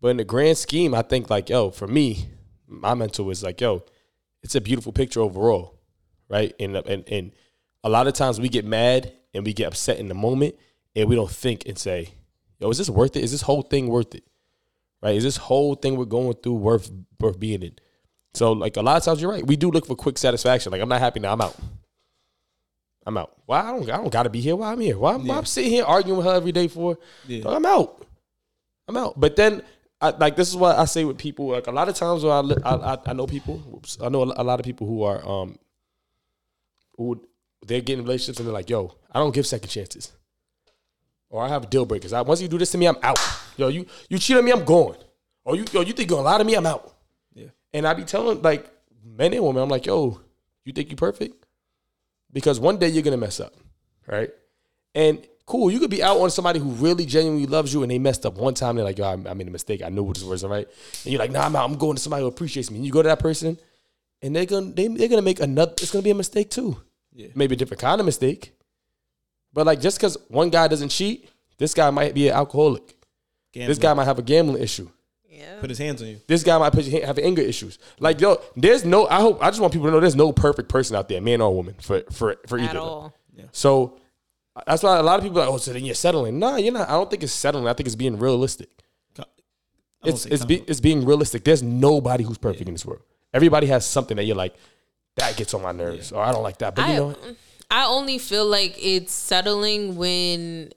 [0.02, 2.30] But in the grand scheme, I think like yo, for me,
[2.68, 3.84] my mentor was like yo,
[4.42, 5.80] it's a beautiful picture overall,
[6.30, 6.54] right?
[6.60, 7.32] And and and
[7.84, 10.56] a lot of times we get mad and we get upset in the moment,
[10.96, 12.10] and we don't think and say,
[12.60, 13.24] yo, is this worth it?
[13.24, 14.24] Is this whole thing worth it?
[15.02, 15.16] Right?
[15.16, 17.76] Is this whole thing we're going through worth worth being in?
[18.34, 19.46] So like a lot of times you're right.
[19.46, 20.72] We do look for quick satisfaction.
[20.72, 21.34] Like I'm not happy now.
[21.34, 21.58] I'm out.
[23.06, 23.36] I'm out.
[23.46, 24.56] Why I don't I don't gotta be here.
[24.56, 24.98] Why I'm here.
[24.98, 26.98] Why, why I'm sitting here arguing with her every day for?
[27.28, 28.06] Dog, I'm out.
[28.88, 29.20] I'm out.
[29.20, 29.64] But then
[30.02, 31.48] I, like this is what I say with people.
[31.48, 33.58] Like a lot of times when I li- I, I, I know people.
[33.60, 35.58] Whoops, I know a lot of people who are um
[36.98, 37.22] who
[37.66, 40.12] they're getting relationships and they're like, yo, I don't give second chances.
[41.30, 42.14] or I have deal breakers.
[42.14, 43.20] I, once you do this to me, I'm out.
[43.58, 44.96] Yo, you you cheat on me, I'm gone.
[45.44, 46.96] Or you yo, you think you're gonna lie to me, I'm out.
[47.34, 47.48] Yeah.
[47.74, 48.70] And I be telling like
[49.04, 50.22] men and women, I'm like, yo,
[50.64, 51.46] you think you perfect?
[52.32, 53.54] Because one day you're gonna mess up,
[54.08, 54.30] right?
[54.96, 57.98] And cool, you could be out on somebody who really genuinely loves you and they
[57.98, 58.76] messed up one time.
[58.76, 59.82] They're like, yo, I, I made a mistake.
[59.82, 60.68] I knew what this wasn't right.
[61.04, 61.68] And you're like, nah, I'm out.
[61.68, 62.78] I'm going to somebody who appreciates me.
[62.78, 63.58] And you go to that person,
[64.22, 65.72] and they're gonna they, they're gonna make another.
[65.74, 66.78] It's gonna be a mistake too.
[67.14, 67.28] Yeah.
[67.36, 68.54] Maybe a different kind of mistake.
[69.52, 72.96] But like just because one guy doesn't cheat, this guy might be an alcoholic.
[73.54, 74.90] This guy might have a gambling issue.
[75.28, 75.60] Yeah.
[75.60, 76.20] put his hands on you.
[76.28, 77.80] This guy might put- have anger issues.
[78.00, 79.08] Like yo, there's no.
[79.08, 79.42] I hope.
[79.42, 81.76] I just want people to know there's no perfect person out there, man or woman,
[81.82, 82.70] for for for either.
[82.70, 82.84] At of them.
[82.84, 83.14] all.
[83.52, 83.98] So
[84.66, 86.40] that's why a lot of people are like, oh, so then you're settling.
[86.40, 86.90] Nah, you're not.
[86.90, 87.68] I don't think it's settling.
[87.68, 88.70] I think it's being realistic.
[90.02, 91.44] It's it's, be, it's being realistic.
[91.44, 93.02] There's nobody who's perfect in this world.
[93.34, 94.56] Everybody has something that you're like,
[95.18, 96.74] that gets on my nerves, or I don't like that.
[96.74, 97.36] But you know, what?
[97.70, 100.72] I only feel like it's settling when,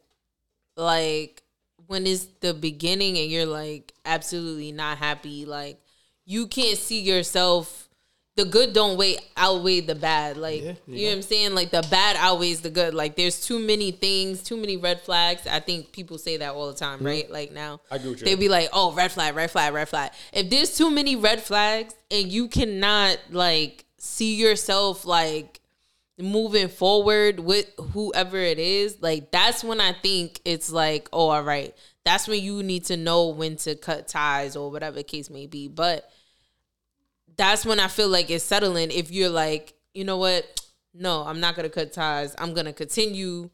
[0.76, 1.44] like,
[1.86, 5.44] when it's the beginning and you're like absolutely not happy.
[5.44, 5.80] Like,
[6.24, 7.88] you can't see yourself.
[8.34, 10.38] The good don't weigh outweigh the bad.
[10.38, 11.54] Like, Yeah, you know what I'm saying?
[11.54, 12.94] Like, the bad outweighs the good.
[12.94, 15.46] Like, there's too many things, too many red flags.
[15.46, 17.06] I think people say that all the time, mm-hmm.
[17.06, 17.30] right?
[17.30, 18.24] Like now, I agree with you.
[18.24, 21.42] they be like, "Oh, red flag, red flag, red flag." If there's too many red
[21.42, 25.60] flags and you cannot like see yourself like
[26.18, 31.42] moving forward with whoever it is, like that's when I think it's like, oh, all
[31.42, 31.74] right.
[32.04, 35.46] That's when you need to know when to cut ties or whatever the case may
[35.46, 35.68] be.
[35.68, 36.10] But
[37.42, 38.92] that's when I feel like it's settling.
[38.92, 40.60] If you're like, you know what?
[40.94, 42.36] No, I'm not gonna cut ties.
[42.38, 43.50] I'm gonna continue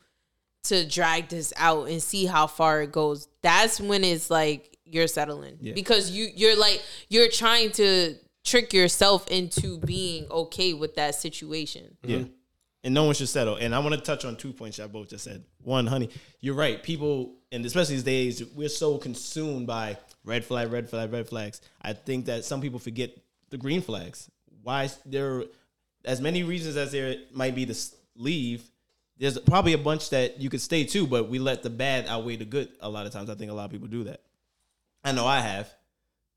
[0.65, 3.29] to drag this out and see how far it goes.
[3.43, 9.27] That's when it's like you're settling because you you're like you're trying to trick yourself
[9.29, 11.97] into being okay with that situation.
[12.03, 12.25] Yeah.
[12.85, 13.57] And no one should settle.
[13.57, 15.45] And I want to touch on two points y'all both just said.
[15.63, 16.81] One, honey, you're right.
[16.83, 21.61] People, and especially these days, we're so consumed by red flag, red flag, red flags.
[21.83, 23.11] I think that some people forget
[23.51, 24.31] the green flags.
[24.63, 25.45] Why there,
[26.05, 27.75] as many reasons as there might be to
[28.17, 28.71] leave,
[29.19, 32.37] there's probably a bunch that you could stay too, but we let the bad outweigh
[32.37, 33.31] the good a lot of times.
[33.31, 34.23] I think a lot of people do that.
[35.03, 35.73] I know I have,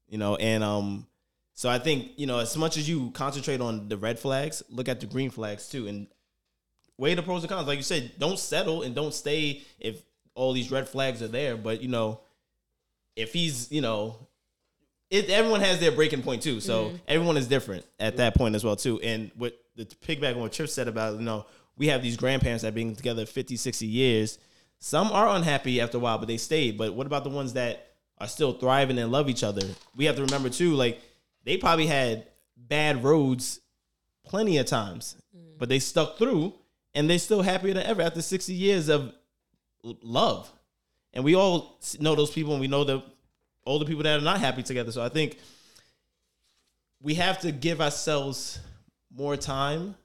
[0.07, 1.07] you know, and um,
[1.53, 4.89] so I think you know as much as you concentrate on the red flags, look
[4.89, 6.07] at the green flags too, and
[6.97, 7.67] weigh the pros and cons.
[7.67, 10.01] Like you said, don't settle and don't stay if
[10.33, 11.57] all these red flags are there.
[11.57, 12.21] But you know,
[13.15, 14.27] if he's you know,
[15.11, 16.59] it, everyone has their breaking point too.
[16.59, 16.95] So mm-hmm.
[17.07, 18.99] everyone is different at that point as well too.
[19.01, 21.45] And what the pigback on what Chip said about you know
[21.77, 24.39] we have these grandparents that have been together 50, 60 years.
[24.79, 26.77] Some are unhappy after a while, but they stayed.
[26.77, 27.87] But what about the ones that
[28.19, 29.61] are still thriving and love each other?
[29.95, 31.01] We have to remember too, like
[31.43, 33.59] they probably had bad roads
[34.25, 35.57] plenty of times, mm.
[35.57, 36.53] but they stuck through
[36.93, 39.13] and they're still happier than ever after 60 years of
[39.83, 40.51] love.
[41.13, 43.03] And we all know those people and we know the
[43.65, 44.91] older people that are not happy together.
[44.91, 45.37] So I think
[47.01, 48.59] we have to give ourselves
[49.15, 49.95] more time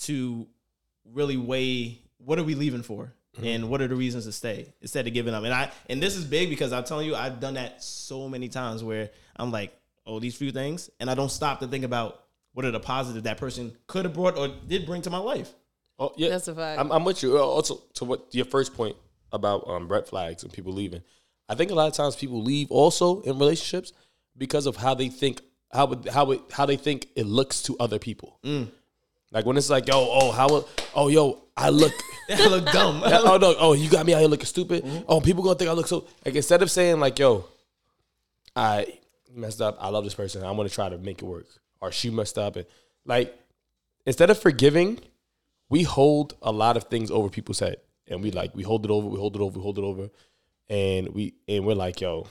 [0.00, 0.46] to
[1.12, 5.06] really weigh what are we leaving for and what are the reasons to stay instead
[5.06, 5.44] of giving up.
[5.44, 8.48] And I and this is big because I'm telling you, I've done that so many
[8.48, 9.72] times where I'm like,
[10.06, 13.24] oh, these few things, and I don't stop to think about what are the positives
[13.24, 15.52] that person could have brought or did bring to my life.
[15.98, 16.80] Oh yeah, That's a fact.
[16.80, 17.38] I'm, I'm with you.
[17.38, 18.96] Uh, Also, to what your first point
[19.32, 21.02] about um, red flags and people leaving,
[21.50, 23.92] I think a lot of times people leave also in relationships
[24.38, 27.76] because of how they think how it, how it, how they think it looks to
[27.80, 28.38] other people.
[28.44, 28.70] Mm.
[29.32, 31.92] Like when it's like, yo, oh, how, oh, yo, I look.
[32.30, 33.02] I look dumb.
[33.04, 33.56] oh no!
[33.58, 34.84] Oh, you got me out here looking stupid.
[34.84, 35.04] Mm-hmm.
[35.08, 36.06] Oh, people gonna think I look so.
[36.24, 37.44] Like instead of saying like, "Yo,
[38.54, 38.86] I
[39.34, 39.76] messed up.
[39.80, 40.44] I love this person.
[40.44, 41.48] I'm gonna try to make it work,"
[41.80, 42.66] or she messed up, and
[43.04, 43.36] like
[44.06, 45.00] instead of forgiving,
[45.68, 48.92] we hold a lot of things over people's head, and we like we hold it
[48.92, 50.08] over, we hold it over, we hold it over,
[50.70, 52.26] and we and we're like, "Yo,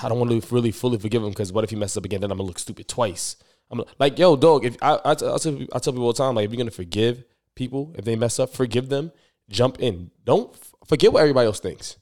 [0.00, 2.20] I don't want to really fully forgive him because what if he messes up again?
[2.20, 3.36] Then I'm gonna look stupid twice."
[3.70, 4.64] I'm like, "Yo, dog.
[4.64, 6.70] If I I, I, tell, I tell people all the time, like, if you're gonna
[6.70, 7.24] forgive
[7.58, 9.10] people if they mess up, forgive them.
[9.50, 10.10] Jump in.
[10.24, 11.96] Don't forget what everybody else thinks.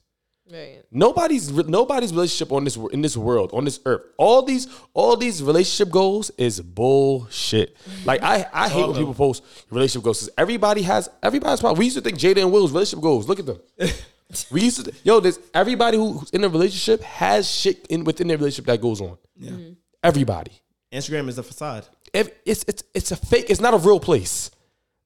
[0.49, 0.81] Right.
[0.91, 4.03] Nobody's nobody's relationship on this in this world on this earth.
[4.17, 7.75] All these all these relationship goals is bullshit.
[8.05, 10.29] Like I I hate when people post relationship goals.
[10.37, 11.79] Everybody has everybody's problem.
[11.79, 13.27] We used to think Jada and Will's relationship goals.
[13.27, 13.59] Look at them.
[14.51, 15.19] we used to yo.
[15.19, 19.17] There's everybody who's in a relationship has shit in within their relationship that goes on.
[19.37, 19.51] Yeah.
[19.51, 19.73] Mm-hmm.
[20.03, 20.51] Everybody.
[20.91, 21.85] Instagram is a facade.
[22.13, 23.49] Ev- It's it's it's a fake.
[23.49, 24.51] It's not a real place.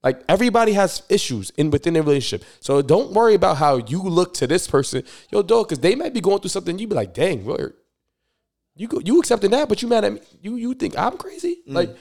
[0.03, 2.47] Like everybody has issues in within their relationship.
[2.59, 6.13] So don't worry about how you look to this person, yo, dog, because they might
[6.13, 6.77] be going through something.
[6.79, 7.73] You be like, dang, where
[8.75, 10.21] you go, you accepting that, but you mad at me?
[10.41, 11.59] You you think I'm crazy?
[11.67, 11.73] Mm.
[11.75, 11.95] Like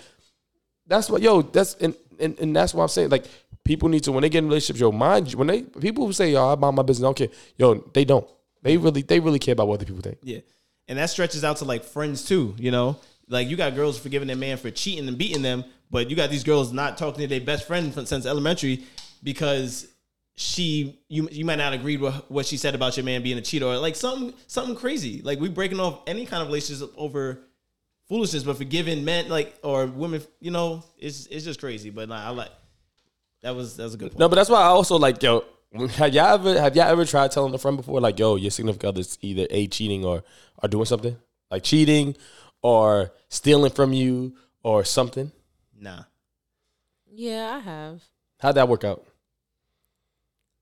[0.87, 3.11] that's what, yo, that's and and, and that's what I'm saying.
[3.11, 3.27] Like
[3.71, 6.33] people need to when they get in relationships, yo, mind when they people who say,
[6.33, 7.29] yo, I mind my business, I don't care.
[7.57, 8.27] Yo, they don't.
[8.63, 10.19] They really they really care about what other people think.
[10.25, 10.41] Yeah.
[10.89, 12.99] And that stretches out to like friends too, you know?
[13.29, 16.31] Like you got girls forgiving their man for cheating and beating them, but you got
[16.31, 18.83] these girls not talking to their best friend since elementary
[19.23, 19.87] because
[20.35, 23.43] she you you might not agree with what she said about your man being a
[23.43, 25.23] cheater or like something something crazy.
[25.23, 27.39] Like we breaking off any kind of relationship over
[28.09, 31.91] foolishness, but forgiving men like or women, you know, it's it's just crazy.
[31.91, 32.51] But nah, I like
[33.43, 34.19] that was that was a good point.
[34.19, 35.45] No, but that's why I also like, yo,
[35.95, 38.89] have y'all ever have y'all ever tried telling a friend before, like, yo, your significant
[38.89, 40.23] other's either a cheating or
[40.63, 41.17] or doing something
[41.51, 42.17] like cheating
[42.63, 45.33] or stealing from you or something?
[45.79, 46.05] Nah.
[47.11, 48.03] Yeah, I have.
[48.41, 49.05] How'd that work out?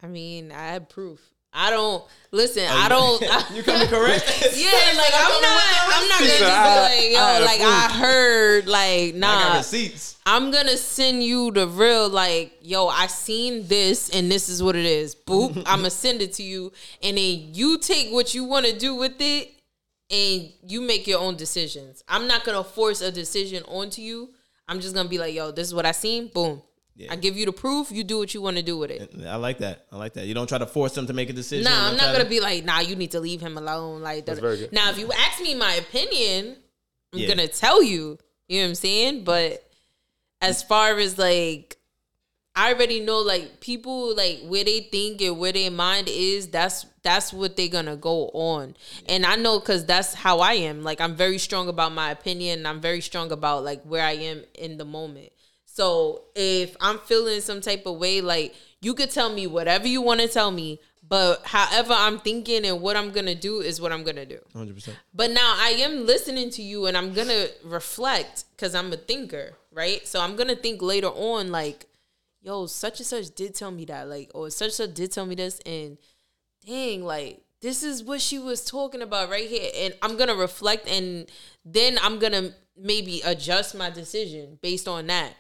[0.02, 1.20] I mean, I have proof.
[1.52, 2.64] I don't listen.
[2.68, 3.22] Oh, I don't.
[3.54, 4.26] You coming correct?
[4.54, 5.62] yeah, like I'm not.
[5.90, 9.56] I'm not gonna just be like, yo, I like I heard, like I got nah.
[9.56, 10.18] receipts.
[10.26, 14.76] I'm gonna send you the real, like, yo, I seen this and this is what
[14.76, 15.14] it is.
[15.14, 15.56] Boop.
[15.66, 18.94] I'm gonna send it to you, and then you take what you want to do
[18.94, 19.52] with it,
[20.10, 22.04] and you make your own decisions.
[22.08, 24.30] I'm not gonna force a decision onto you.
[24.68, 26.28] I'm just gonna be like, yo, this is what I seen.
[26.28, 26.62] Boom.
[27.10, 27.92] I give you the proof.
[27.92, 29.14] You do what you want to do with it.
[29.26, 29.86] I like that.
[29.92, 30.26] I like that.
[30.26, 31.64] You don't try to force them to make a decision.
[31.64, 34.02] Nah, I'm don't gonna to- be like, nah, you need to leave him alone.
[34.02, 34.72] Like, That's da- very good.
[34.72, 36.56] now if you ask me my opinion,
[37.12, 37.28] I'm Yeah.
[37.28, 38.18] gonna tell you.
[38.48, 39.24] You know what I'm saying?
[39.24, 39.62] But
[40.40, 41.76] as far as like,
[42.56, 46.48] I already know like people like where they think and where their mind is.
[46.48, 48.74] That's that's what they're gonna go on.
[49.06, 50.82] And I know because that's how I am.
[50.82, 52.58] Like I'm very strong about my opinion.
[52.60, 55.30] And I'm very strong about like where I am in the moment.
[55.70, 60.00] So if I'm feeling some type of way, like you could tell me whatever you
[60.00, 63.92] want to tell me, but however I'm thinking and what I'm gonna do is what
[63.92, 64.40] I'm gonna do.
[64.54, 64.90] 100%.
[65.14, 69.56] But now I am listening to you and I'm gonna reflect because I'm a thinker,
[69.72, 70.06] right?
[70.06, 71.86] So I'm gonna think later on, like,
[72.42, 75.26] yo, such and such did tell me that, like, or such and such did tell
[75.26, 75.98] me this, and
[76.66, 79.70] dang, like, this is what she was talking about right here.
[79.76, 81.30] And I'm gonna reflect and
[81.64, 85.34] then I'm gonna maybe adjust my decision based on that.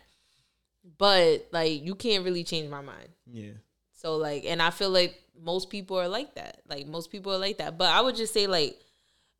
[0.96, 3.08] But like you can't really change my mind.
[3.26, 3.52] Yeah.
[3.92, 6.62] So like, and I feel like most people are like that.
[6.68, 7.76] Like most people are like that.
[7.76, 8.78] But I would just say like,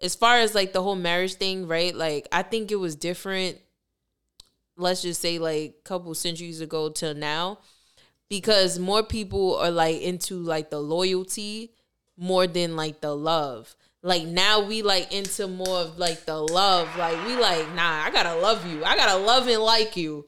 [0.00, 1.94] as far as like the whole marriage thing, right?
[1.94, 3.58] Like I think it was different.
[4.76, 7.58] Let's just say like a couple centuries ago till now,
[8.28, 11.72] because more people are like into like the loyalty
[12.16, 13.74] more than like the love.
[14.02, 16.88] Like now we like into more of like the love.
[16.96, 18.84] Like we like, nah, I gotta love you.
[18.84, 20.24] I gotta love and like you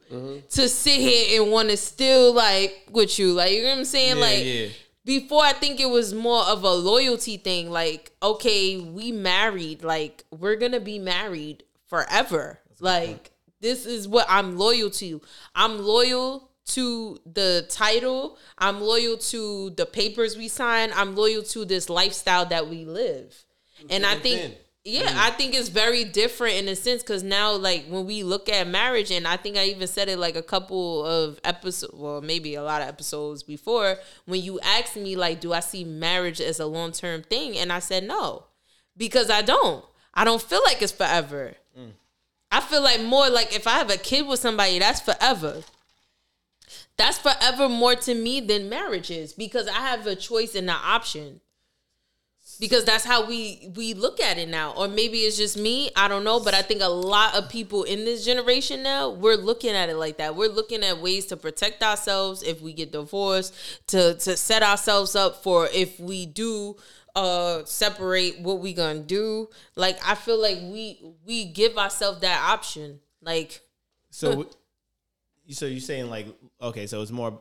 [0.51, 3.33] to sit here and want to still like with you.
[3.33, 4.17] Like you know what I'm saying?
[4.17, 4.67] Yeah, like yeah.
[5.05, 7.71] before I think it was more of a loyalty thing.
[7.71, 9.85] Like, okay, we married.
[9.85, 12.59] Like, we're gonna be married forever.
[12.81, 13.31] Like,
[13.61, 15.21] this is what I'm loyal to.
[15.55, 18.37] I'm loyal to the title.
[18.59, 20.91] I'm loyal to the papers we sign.
[20.95, 23.45] I'm loyal to this lifestyle that we live.
[23.89, 27.85] And I think yeah, I think it's very different in a sense because now, like
[27.87, 31.05] when we look at marriage, and I think I even said it like a couple
[31.05, 35.53] of episodes, well, maybe a lot of episodes before, when you asked me like, do
[35.53, 38.45] I see marriage as a long term thing, and I said no,
[38.97, 39.85] because I don't.
[40.15, 41.55] I don't feel like it's forever.
[42.51, 45.63] I feel like more like if I have a kid with somebody, that's forever.
[46.97, 50.77] That's forever more to me than marriage is because I have a choice and an
[50.83, 51.41] option
[52.61, 56.07] because that's how we we look at it now or maybe it's just me i
[56.07, 59.71] don't know but i think a lot of people in this generation now we're looking
[59.71, 63.55] at it like that we're looking at ways to protect ourselves if we get divorced
[63.87, 66.77] to to set ourselves up for if we do
[67.17, 72.41] uh separate what we gonna do like i feel like we we give ourselves that
[72.49, 73.61] option like
[74.11, 74.49] So,
[75.51, 76.27] so you're saying like,
[76.61, 77.41] okay, so it's more.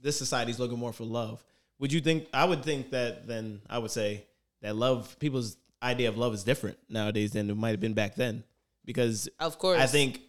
[0.00, 1.42] This society's looking more for love.
[1.78, 2.26] Would you think?
[2.32, 3.26] I would think that.
[3.26, 4.26] Then I would say
[4.62, 5.18] that love.
[5.18, 8.44] People's idea of love is different nowadays than it might have been back then,
[8.84, 9.80] because Of course.
[9.80, 10.20] I think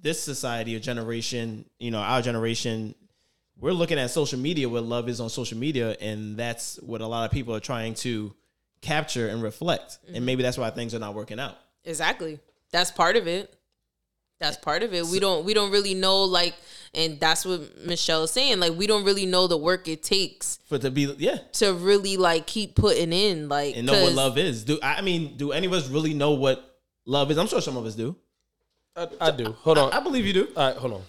[0.00, 2.94] this society or generation, you know, our generation,
[3.58, 7.06] we're looking at social media where love is on social media, and that's what a
[7.06, 8.34] lot of people are trying to
[8.80, 10.24] capture and reflect, and mm-hmm.
[10.24, 11.56] maybe that's why things are not working out.
[11.84, 12.38] Exactly.
[12.72, 13.52] That's part of it.
[14.38, 15.06] That's part of it.
[15.06, 16.54] We don't we don't really know like
[16.96, 18.58] and that's what Michelle is saying.
[18.58, 22.16] Like we don't really know the work it takes For to be, yeah, to really
[22.16, 24.64] like keep putting in like and know what love is.
[24.64, 27.38] Do I I mean, do any of us really know what love is?
[27.38, 28.16] I'm sure some of us do.
[28.96, 29.52] I, I do.
[29.60, 29.92] Hold on.
[29.92, 30.48] I believe you do.
[30.56, 31.02] All right, hold on.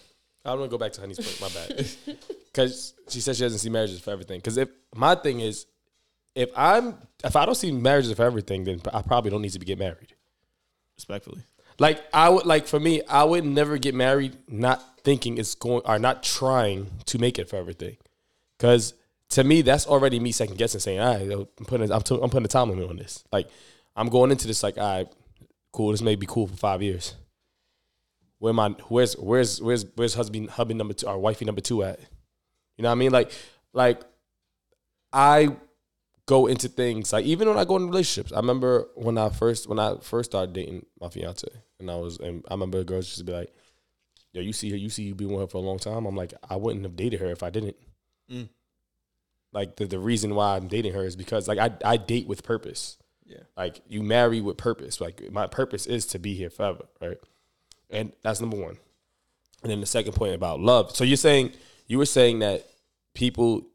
[0.43, 1.41] I'm gonna go back to Honey's point.
[1.41, 2.17] My bad.
[2.58, 4.39] Because she said she doesn't see marriages for everything.
[4.39, 5.67] Because if my thing is,
[6.34, 9.60] if I'm if I don't see marriages for everything, then I probably don't need to
[9.60, 10.15] be get married.
[10.95, 11.43] Respectfully.
[11.79, 15.81] Like I would like for me, I would never get married not thinking it's going
[15.85, 17.97] or not trying to make it for everything.
[18.59, 18.93] Cause
[19.29, 22.29] to me, that's already me second guessing, saying, "All right, I'm putting, I'm, t- I'm
[22.29, 23.49] putting a time limit on this." Like,
[23.95, 25.07] I'm going into this like, "All right,
[25.73, 25.91] cool.
[25.91, 27.15] This may be cool for five years."
[28.39, 31.99] Where my where's where's where's where's husband hubby number two or wifey number two at?
[32.77, 33.11] You know what I mean?
[33.11, 33.31] Like,
[33.73, 34.01] like
[35.11, 35.55] I
[36.27, 38.31] go into things like even when I go into relationships.
[38.31, 41.47] I remember when I first when I first started dating my fiance,
[41.79, 43.51] and I was and I remember girls just be like,
[44.33, 46.15] "Yo, you see her, you see you been with her for a long time." I'm
[46.15, 47.77] like, I wouldn't have dated her if I didn't.
[48.31, 48.49] Mm.
[49.53, 52.43] Like the the reason why I'm dating her is because like I I date with
[52.43, 52.97] purpose.
[53.25, 53.43] Yeah.
[53.55, 55.01] Like you marry with purpose.
[55.01, 57.17] Like my purpose is to be here forever, right?
[57.89, 58.77] And that's number one.
[59.63, 60.95] And then the second point about love.
[60.95, 61.53] So you're saying
[61.87, 62.67] you were saying that
[63.13, 63.65] people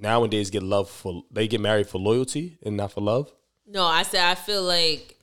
[0.00, 3.32] nowadays get love for they get married for loyalty and not for love.
[3.66, 5.16] No, I said I feel like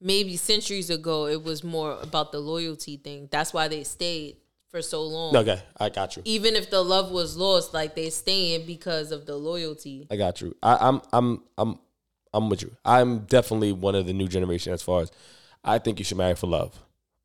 [0.00, 3.28] maybe centuries ago it was more about the loyalty thing.
[3.30, 4.36] That's why they stayed
[4.68, 5.36] for so long.
[5.36, 6.22] Okay, I got you.
[6.24, 10.06] Even if the love was lost, like they staying because of the loyalty.
[10.10, 10.56] I got you.
[10.62, 11.78] I, I'm I'm I'm
[12.34, 12.74] I'm with you.
[12.84, 15.12] I'm definitely one of the new generation as far as
[15.62, 16.78] I think you should marry for love.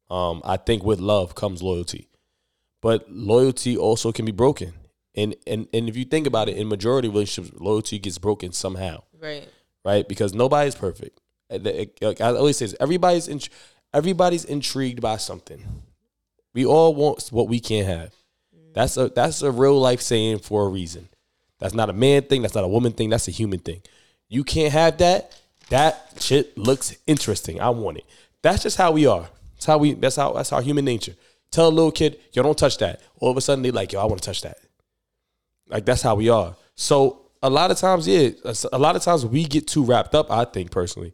[0.10, 2.08] Um, I think with love comes loyalty,
[2.82, 4.74] but loyalty also can be broken.
[5.18, 9.04] And and and if you think about it, in majority relationships, loyalty gets broken somehow,
[9.20, 9.50] Right.
[9.84, 10.08] right?
[10.08, 11.20] Because nobody's perfect.
[11.50, 13.42] Like I always say, everybody's in,
[13.94, 15.64] everybody's intrigued by something.
[16.54, 18.14] We all want what we can't have.
[18.74, 21.10] That's a that's a real life saying for a reason.
[21.60, 22.44] That's not a man thing.
[22.44, 23.10] That's not a woman thing.
[23.10, 23.82] That's a human thing.
[24.30, 25.40] You can't have that.
[25.70, 27.60] That shit looks interesting.
[27.60, 28.06] I want it.
[28.44, 29.28] That's just how we are.
[29.56, 29.94] That's how we.
[29.94, 30.34] That's how.
[30.34, 31.16] That's our human nature.
[31.50, 33.02] Tell a little kid, yo, don't touch that.
[33.20, 34.58] All of a sudden they like, yo, I want to touch that.
[35.70, 36.56] Like that's how we are.
[36.76, 38.30] So a lot of times, yeah,
[38.72, 40.32] a lot of times we get too wrapped up.
[40.32, 41.14] I think personally,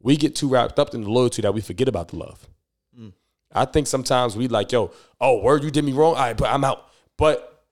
[0.00, 2.46] we get too wrapped up in the loyalty that we forget about the love.
[2.98, 3.12] Mm.
[3.52, 6.14] I think sometimes we like, yo, oh, word, you did me wrong.
[6.14, 6.88] All right, but I'm out.
[7.16, 7.64] But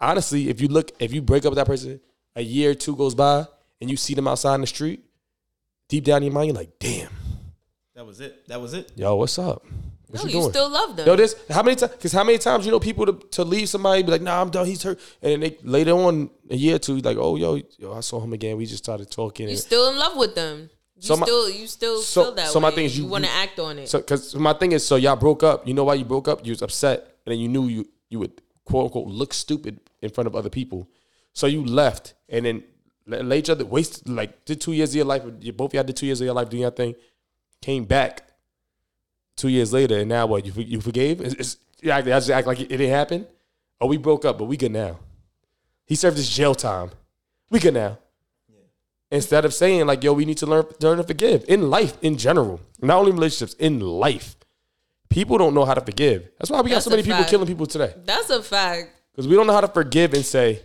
[0.00, 2.00] honestly, if you look, if you break up with that person,
[2.36, 3.46] a year or two goes by,
[3.80, 5.04] and you see them outside in the street,
[5.88, 7.10] deep down in your mind, you're like, damn,
[7.94, 8.46] That was it.
[8.48, 8.92] That was it.
[8.96, 9.64] yo, what's up?
[10.14, 11.06] What No, you still love them.
[11.06, 11.92] No, this how many times?
[11.92, 14.50] Because how many times you know people to, to leave somebody be like, nah, I'm
[14.50, 14.66] done.
[14.66, 17.92] He's hurt, and then they later on a year or two, like, oh, yo, yo,
[17.94, 18.56] I saw him again.
[18.56, 19.48] We just started talking.
[19.48, 20.70] you still in love with them.
[20.96, 22.74] You So my- still you still so- feel that so my way.
[22.76, 23.88] thing is you, you- want to act on it.
[23.88, 25.66] So, because my thing is, so y'all broke up.
[25.66, 26.46] You know why you broke up?
[26.46, 30.10] You was upset, and then you knew you you would quote unquote look stupid in
[30.10, 30.88] front of other people.
[31.32, 32.62] So you left, and then
[33.06, 35.22] let each other waste like did two years of your life.
[35.40, 36.94] You both y'all did two years of your life doing your thing.
[37.60, 38.22] Came back
[39.36, 40.44] two years later, and now what?
[40.46, 41.20] You you forgave?
[41.20, 43.26] It's, it's, you act, I just act like it, it didn't happen.
[43.80, 44.98] Oh, we broke up, but we good now.
[45.86, 46.90] He served his jail time.
[47.50, 47.98] We good now.
[49.10, 52.16] Instead of saying like, "Yo, we need to learn learn to forgive in life in
[52.16, 54.36] general, not only relationships in life."
[55.10, 56.28] People don't know how to forgive.
[56.38, 58.90] That's why we got so many a people killing people today That's a fact.
[59.12, 60.62] because we don't know how to forgive and say,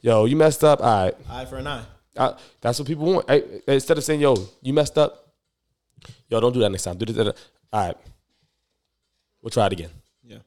[0.00, 1.84] "Yo, you messed up." All right, Eye for an eye.
[2.16, 3.28] I, that's what people want.
[3.28, 5.27] Hey, instead of saying, "Yo, you messed up,"
[6.28, 6.96] yo, don't do that next time.
[6.96, 7.16] Do this.
[7.16, 7.32] da, da.
[7.72, 7.96] All right,
[9.42, 9.90] we'll try it again.
[10.22, 10.38] Yeah.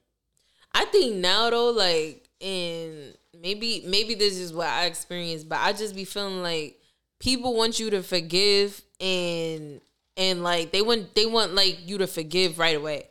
[0.74, 5.74] I think now though, like, and maybe maybe this is what I experienced, but I
[5.74, 6.80] just be feeling like
[7.20, 9.82] people want you to forgive and
[10.18, 13.08] and like they want they want like you to forgive right away,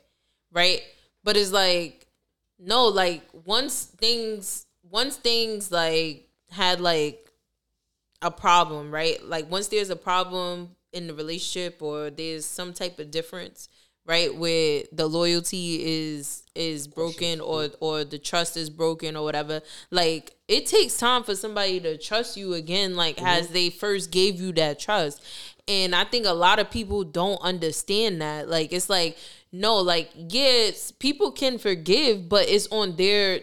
[0.53, 0.83] right?
[1.25, 2.07] But it's like
[2.59, 7.31] no, like once things once things like had like
[8.23, 9.23] a problem, right?
[9.25, 13.69] Like once there's a problem in the relationship or there's some type of difference,
[14.07, 19.61] right, where the loyalty is is broken or or the trust is broken or whatever,
[19.91, 23.27] like it takes time for somebody to trust you again like mm-hmm.
[23.27, 25.23] as they first gave you that trust.
[25.69, 28.49] And I think a lot of people don't understand that.
[28.49, 29.17] Like it's like
[29.53, 33.41] no, like yes, people can forgive, but it's on their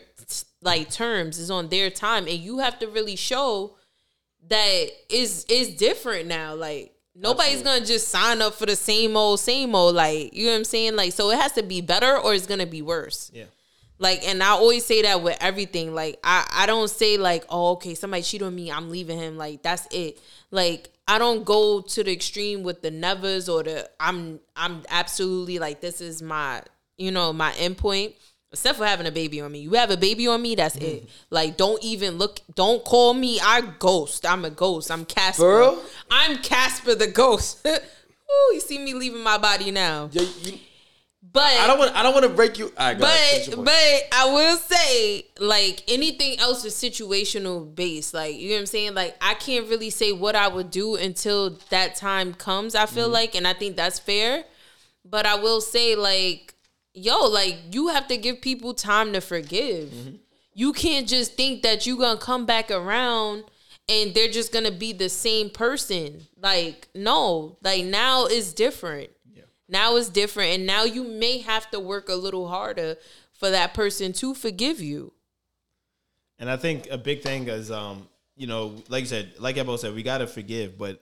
[0.61, 3.75] like terms, it's on their time and you have to really show
[4.49, 6.55] that is is different now.
[6.55, 9.95] Like nobody's gonna just sign up for the same old, same old.
[9.95, 10.95] Like you know what I'm saying?
[10.95, 13.31] Like so, it has to be better or it's gonna be worse.
[13.33, 13.45] Yeah.
[13.99, 15.95] Like, and I always say that with everything.
[15.95, 19.37] Like, I I don't say like, oh, okay, somebody cheat on me, I'm leaving him.
[19.37, 20.19] Like that's it.
[20.51, 25.59] Like I don't go to the extreme with the nevers or the I'm I'm absolutely
[25.59, 26.61] like this is my
[26.97, 28.13] you know my endpoint.
[28.51, 29.59] Except for having a baby on me.
[29.59, 31.09] You have a baby on me, that's it.
[31.29, 33.39] Like, don't even look, don't call me.
[33.41, 34.25] I ghost.
[34.25, 34.89] I'm a ghost.
[34.89, 35.57] I'm Casper.
[35.59, 35.83] Real?
[36.09, 37.67] I'm Casper the ghost.
[38.29, 40.09] Ooh, you see me leaving my body now.
[40.11, 40.59] Yeah, you,
[41.31, 41.95] But I don't want.
[41.95, 42.71] I don't want to break you.
[42.77, 44.03] Right, but but.
[44.11, 48.13] I will say like anything else is situational based.
[48.13, 48.95] Like you know what I'm saying.
[48.95, 52.75] Like I can't really say what I would do until that time comes.
[52.75, 53.13] I feel mm-hmm.
[53.13, 54.43] like, and I think that's fair.
[55.05, 56.53] But I will say, like,
[56.97, 59.93] yo, like you have to give people time to forgive.
[60.53, 63.43] You can't just think that you're gonna come back around
[63.87, 66.27] and they're just gonna be the same person.
[66.41, 69.09] Like, no, like now it's different.
[69.31, 69.43] Yeah.
[69.69, 72.95] Now it's different, and now you may have to work a little harder
[73.33, 75.13] for that person to forgive you.
[76.39, 79.77] And I think a big thing is, um, you know, like you said, like Ebo
[79.77, 81.01] said, we gotta forgive, but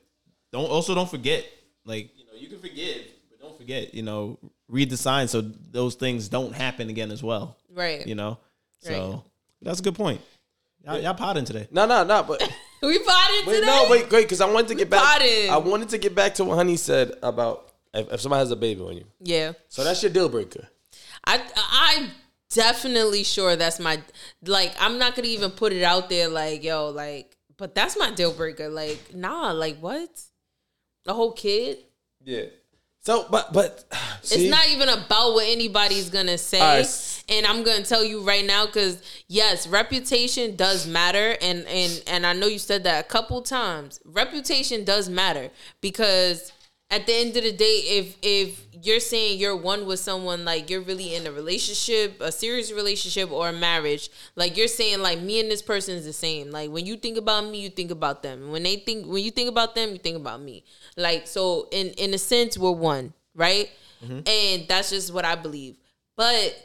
[0.52, 1.46] don't also don't forget.
[1.86, 3.94] Like you know, you can forgive, but don't forget.
[3.94, 7.58] You know, read the signs so those things don't happen again as well.
[7.74, 8.06] Right.
[8.08, 8.40] You know,
[8.80, 9.22] so Right.
[9.62, 10.22] that's a good point.
[10.84, 11.68] Y'all, y'all potting today.
[11.72, 12.24] No, no, no.
[12.24, 12.42] But
[12.82, 13.66] We potted wait, today.
[13.66, 14.26] no, wait, great.
[14.26, 15.02] Because I wanted to get back.
[15.02, 15.50] potted.
[15.50, 18.56] I wanted to get back to what Honey said about if, if somebody has a
[18.56, 19.06] baby on you.
[19.22, 19.54] Yeah.
[19.70, 20.68] So that's your deal breaker.
[21.26, 21.42] I
[21.72, 22.12] I'm
[22.50, 24.00] definitely sure that's my
[24.46, 28.12] like I'm not gonna even put it out there like yo like but that's my
[28.12, 30.10] deal breaker like nah like what
[31.08, 31.80] a whole kid
[32.24, 32.44] Yeah.
[33.06, 33.86] So, but but
[34.24, 36.60] see, it's not even about what anybody's gonna say.
[36.60, 37.24] Right.
[37.30, 41.38] and I'm gonna tell you right now because yes reputation does matter.
[41.40, 44.00] And and and I know you said that a couple times.
[44.06, 45.52] Reputation does matter
[45.82, 46.52] because
[46.90, 50.70] at the end of the day if if you're saying you're one with someone like
[50.70, 55.20] you're really in a relationship a serious relationship or a marriage like you're saying like
[55.20, 56.52] me and this person is the same.
[56.52, 58.52] Like when you think about me you think about them.
[58.52, 60.64] When they think when you think about them you think about me.
[60.96, 63.70] Like so in in a sense we're one right?
[64.04, 64.20] Mm-hmm.
[64.28, 65.78] And that's just what i believe.
[66.16, 66.56] But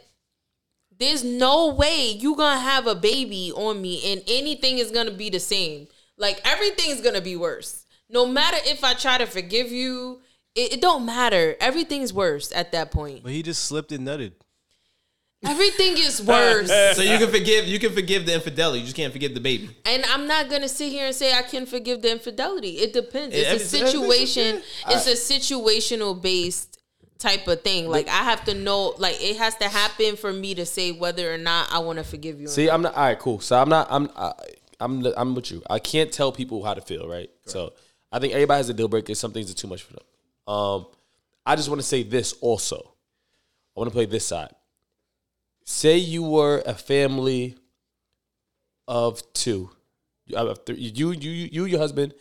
[0.97, 5.29] there's no way you gonna have a baby on me and anything is gonna be
[5.29, 5.87] the same.
[6.17, 7.80] Like everything's gonna be worse.
[8.11, 10.21] No matter if I try to forgive you,
[10.55, 11.55] it, it don't matter.
[11.59, 13.23] Everything's worse at that point.
[13.23, 14.33] But he just slipped and nutted.
[15.43, 16.69] Everything is worse.
[16.95, 17.65] So you can forgive.
[17.67, 18.79] You can forgive the infidelity.
[18.79, 19.69] You just can't forgive the baby.
[19.85, 22.77] And I'm not gonna sit here and say I can forgive the infidelity.
[22.77, 23.35] It depends.
[23.35, 24.61] Yeah, It's a situation.
[24.87, 26.79] It's a situational based
[27.17, 27.87] type of thing.
[27.89, 28.93] Like I have to know.
[28.97, 32.03] Like it has to happen for me to say whether or not I want to
[32.03, 32.45] forgive you.
[32.47, 32.93] or see, I'm not.
[32.95, 33.39] All right, cool.
[33.39, 33.87] So I'm not.
[33.89, 34.09] I'm.
[34.15, 34.33] I,
[34.79, 35.05] I'm.
[35.17, 35.63] I'm with you.
[35.69, 37.29] I can't tell people how to feel, right?
[37.45, 37.73] So
[38.11, 39.15] I think everybody has a deal breaker.
[39.15, 40.03] Some things are too much for them.
[40.53, 40.85] Um,
[41.45, 42.77] I just want to say this also.
[43.75, 44.53] I want to play this side.
[45.65, 47.55] Say you were a family
[48.87, 49.69] of two.
[50.25, 52.13] You have three, you, you, you, your husband,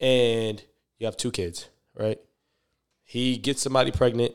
[0.00, 0.62] and
[0.98, 2.18] you have two kids, right?
[3.04, 4.32] He gets somebody pregnant.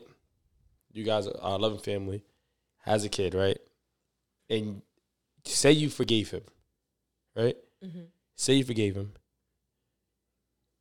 [0.92, 2.22] You guys are a loving family.
[2.84, 3.58] Has a kid, right?
[4.50, 4.82] And
[5.44, 6.42] say you forgave him,
[7.34, 7.56] right?
[8.36, 9.12] Say you forgave him.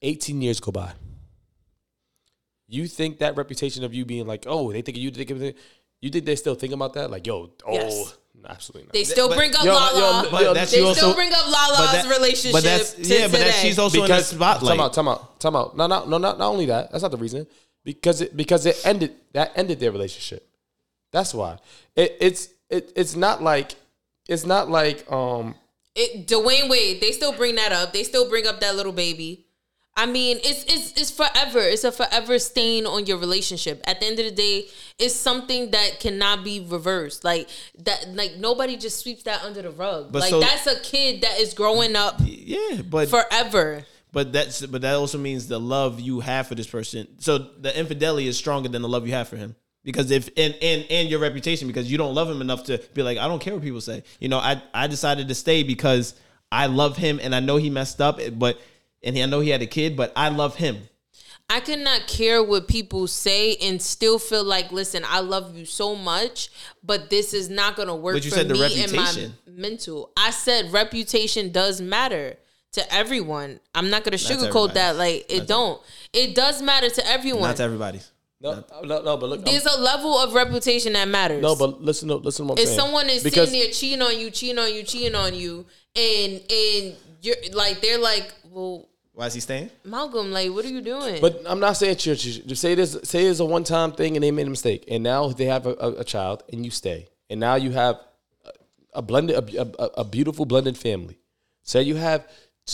[0.02, 0.92] 18 years go by.
[2.68, 5.42] You think that reputation of you being like, oh, they think of you, think of
[5.42, 5.58] it.
[6.02, 7.12] You think they still think about that?
[7.12, 8.18] Like, yo, oh, Yes.
[8.48, 8.94] absolutely not.
[8.94, 10.30] They still But- bring up Yo, Lala.
[10.32, 11.14] yo, yo, they still also.
[11.14, 12.54] bring up but Lala's that- relationship.
[12.54, 13.28] But that's to yeah.
[13.28, 14.70] But that she's also because in the spotlight.
[14.78, 15.76] Time out, time out, time out.
[15.78, 16.92] No, no, no, not not only that.
[16.92, 17.46] That's not the reason.
[17.84, 20.48] Because it because it ended that ended their relationship.
[21.12, 21.58] That's why.
[21.96, 23.76] It, it's it, it's not like
[24.30, 25.56] it's not like um
[25.94, 27.92] it, Dwyane Wade, they still bring that up.
[27.92, 29.46] They still bring up that little baby.
[29.96, 31.60] I mean, it's it's it's forever.
[31.60, 33.84] It's a forever stain on your relationship.
[33.86, 34.68] At the end of the day,
[34.98, 37.24] it's something that cannot be reversed.
[37.24, 40.12] Like that, like nobody just sweeps that under the rug.
[40.12, 43.86] But like so- that's a kid that is growing up yeah, but forever.
[44.14, 47.08] but that's but that also means the love you have for this person.
[47.20, 49.56] So the infidelity is stronger than the love you have for him.
[49.84, 53.04] Because if and and and your reputation because you don't love him enough to be
[53.04, 54.04] like I don't care what people say.
[54.20, 56.16] You know, I I decided to stay because
[56.50, 58.60] I love him and I know he messed up, but
[59.04, 60.78] and I know he had a kid, but I love him.
[61.50, 65.96] I cannot care what people say and still feel like, listen, I love you so
[65.96, 66.50] much,
[66.82, 69.34] but this is not gonna work But you for said the me and my reputation.
[69.48, 70.12] mental.
[70.16, 72.38] I said reputation does matter
[72.74, 73.60] to everyone.
[73.76, 74.96] I'm not gonna to sugarcoat that.
[74.96, 75.82] Like it don't.
[76.14, 77.42] It does matter to everyone.
[77.44, 78.00] Not to everybody.
[78.40, 81.42] no no no but look I'm- There's a level of reputation that matters.
[81.42, 82.80] no but listen to listen to what I'm if saying.
[82.80, 85.66] someone is because sitting there cheating on you, cheating on you, cheating on you,
[85.98, 89.70] and and you're like they're like, well, Why is he staying?
[89.84, 91.20] Malcolm, like, what are you doing?
[91.20, 92.24] But I'm not saying church.
[92.24, 92.98] Just say this.
[93.04, 95.66] Say it's a one time thing, and they made a mistake, and now they have
[95.66, 98.00] a, a, a child, and you stay, and now you have
[98.46, 98.52] a,
[98.96, 101.20] a blended, a, a, a beautiful blended family.
[101.64, 102.26] Say you have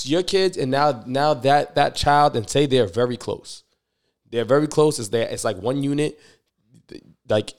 [0.04, 3.64] your kids, and now now that that child, and say they're very close.
[4.30, 5.00] They're very close.
[5.00, 5.28] It's there.
[5.28, 6.20] It's like one unit.
[7.28, 7.54] Like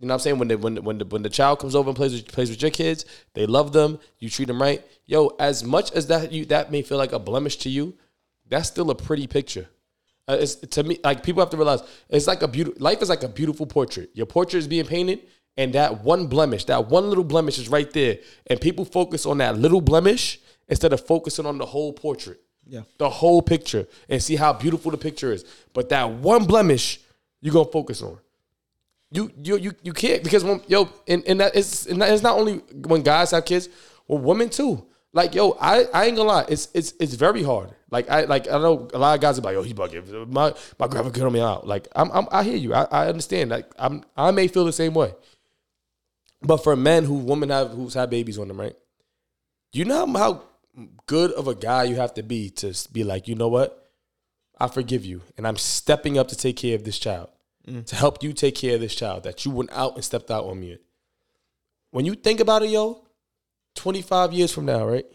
[0.00, 1.88] you know, what I'm saying when the when when the when the child comes over
[1.88, 3.04] and plays with, plays with your kids,
[3.34, 4.00] they love them.
[4.18, 4.84] You treat them right.
[5.06, 7.96] Yo, as much as that you that may feel like a blemish to you,
[8.48, 9.68] that's still a pretty picture.
[10.26, 13.08] Uh, it's to me like people have to realize it's like a beautiful life is
[13.08, 14.10] like a beautiful portrait.
[14.14, 15.20] Your portrait is being painted,
[15.56, 19.38] and that one blemish, that one little blemish is right there, and people focus on
[19.38, 22.82] that little blemish instead of focusing on the whole portrait, Yeah.
[22.96, 25.44] the whole picture, and see how beautiful the picture is.
[25.74, 27.00] But that one blemish,
[27.42, 28.18] you're gonna focus on.
[29.10, 32.22] you you you you can't because when yo and, and that is and that is
[32.22, 32.54] not only
[32.88, 33.68] when guys have kids,
[34.08, 34.86] well women too.
[35.14, 37.70] Like yo, I, I ain't gonna lie, it's it's it's very hard.
[37.88, 40.28] Like I like I know a lot of guys are like, yo, he bugging.
[40.28, 41.68] My my grandma cut me out.
[41.68, 42.74] Like I'm, I'm I hear you.
[42.74, 43.50] I, I understand.
[43.50, 45.14] Like I'm I may feel the same way.
[46.42, 48.74] But for men who women have who's had babies on them, right?
[49.72, 50.42] You know how
[51.06, 53.88] good of a guy you have to be to be like, you know what?
[54.58, 57.28] I forgive you, and I'm stepping up to take care of this child,
[57.68, 57.86] mm.
[57.86, 60.44] to help you take care of this child that you went out and stepped out
[60.44, 60.78] on me.
[61.90, 63.03] When you think about it, yo,
[63.74, 65.06] 25 years from now, right?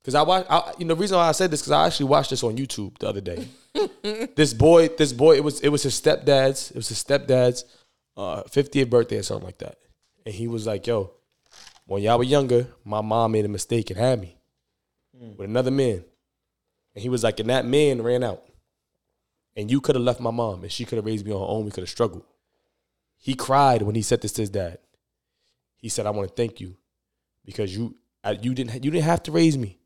[0.00, 2.06] Because I watch, I, you know, the reason why I said this because I actually
[2.06, 3.46] watched this on YouTube the other day.
[4.34, 7.64] this boy, this boy, it was it was his stepdad's, it was his stepdad's
[8.16, 9.76] uh, 50th birthday or something like that,
[10.24, 11.12] and he was like, "Yo,
[11.86, 14.38] when y'all were younger, my mom made a mistake and had me
[15.12, 16.02] with another man,
[16.94, 18.42] and he was like, and that man ran out,
[19.54, 21.46] and you could have left my mom, and she could have raised me on her
[21.46, 21.64] own.
[21.66, 22.24] We could have struggled."
[23.18, 24.78] He cried when he said this to his dad.
[25.76, 26.76] He said, "I want to thank you
[27.44, 29.78] because you I, you didn't you didn't have to raise me,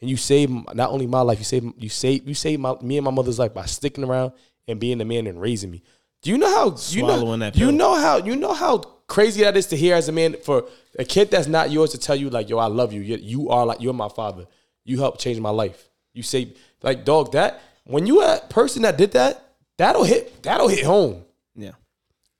[0.00, 2.98] and you saved not only my life, you saved you saved you saved my me
[2.98, 4.32] and my mother's life by sticking around
[4.68, 5.82] and being the man and raising me.
[6.22, 9.56] Do you know how you know that you know how you know how crazy that
[9.56, 10.66] is to hear as a man for
[10.98, 13.50] a kid that's not yours to tell you like yo I love you you, you
[13.50, 14.46] are like you're my father
[14.84, 18.98] you helped change my life you say like dog that when you a person that
[18.98, 19.46] did that
[19.76, 21.24] that'll hit that'll hit home.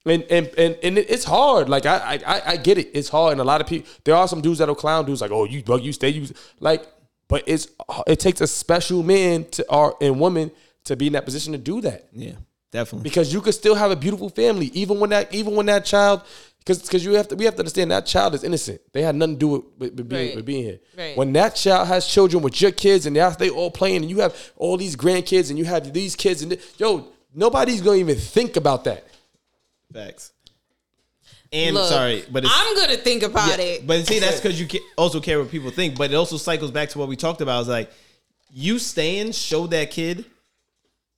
[0.07, 1.68] And and and, and it's hard.
[1.68, 1.96] Like I,
[2.26, 2.90] I I- I get it.
[2.94, 3.90] It's hard, and a lot of people.
[4.04, 6.26] There are some dudes that'll clown dudes like, oh, you bug, you stay, you
[6.61, 6.86] like.
[7.28, 7.68] But it's
[8.07, 10.50] it takes a special man to or and woman
[10.84, 12.32] to be in that position to do that Yeah.
[12.70, 13.02] Definitely.
[13.02, 16.22] because you could still have a beautiful family even when that even when that child
[16.61, 18.80] because because you have to we have to understand that child is innocent.
[18.92, 20.36] They had nothing to do with, with, with being Right.
[20.36, 20.78] with being here.
[20.96, 21.16] Right.
[21.16, 24.20] When that child has children with your kids and they they all playing and you
[24.20, 28.16] have all these grandkids and you have these kids and th- yo nobody's gonna even
[28.16, 29.04] think about that.
[29.93, 30.32] Facts.
[31.53, 33.87] And Look, sorry, but it's, I'm gonna think about Yeah, it.
[33.87, 35.97] But see, that's because you also care what people think.
[35.97, 37.62] But it also cycles back to what we talked about.
[37.62, 37.91] Is like
[38.51, 40.24] you staying, show that kid.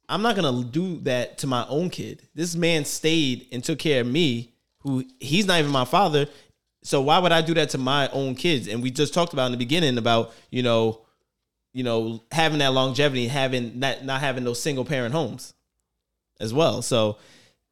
[0.09, 2.23] I'm not gonna do that to my own kid.
[2.35, 6.27] This man stayed and took care of me, who he's not even my father.
[6.83, 8.69] So why would I do that to my own kids?
[8.69, 11.01] And we just talked about in the beginning about you know,
[11.73, 15.55] you know, having that longevity, having that not having those single parent homes
[16.39, 16.83] as well.
[16.83, 17.19] So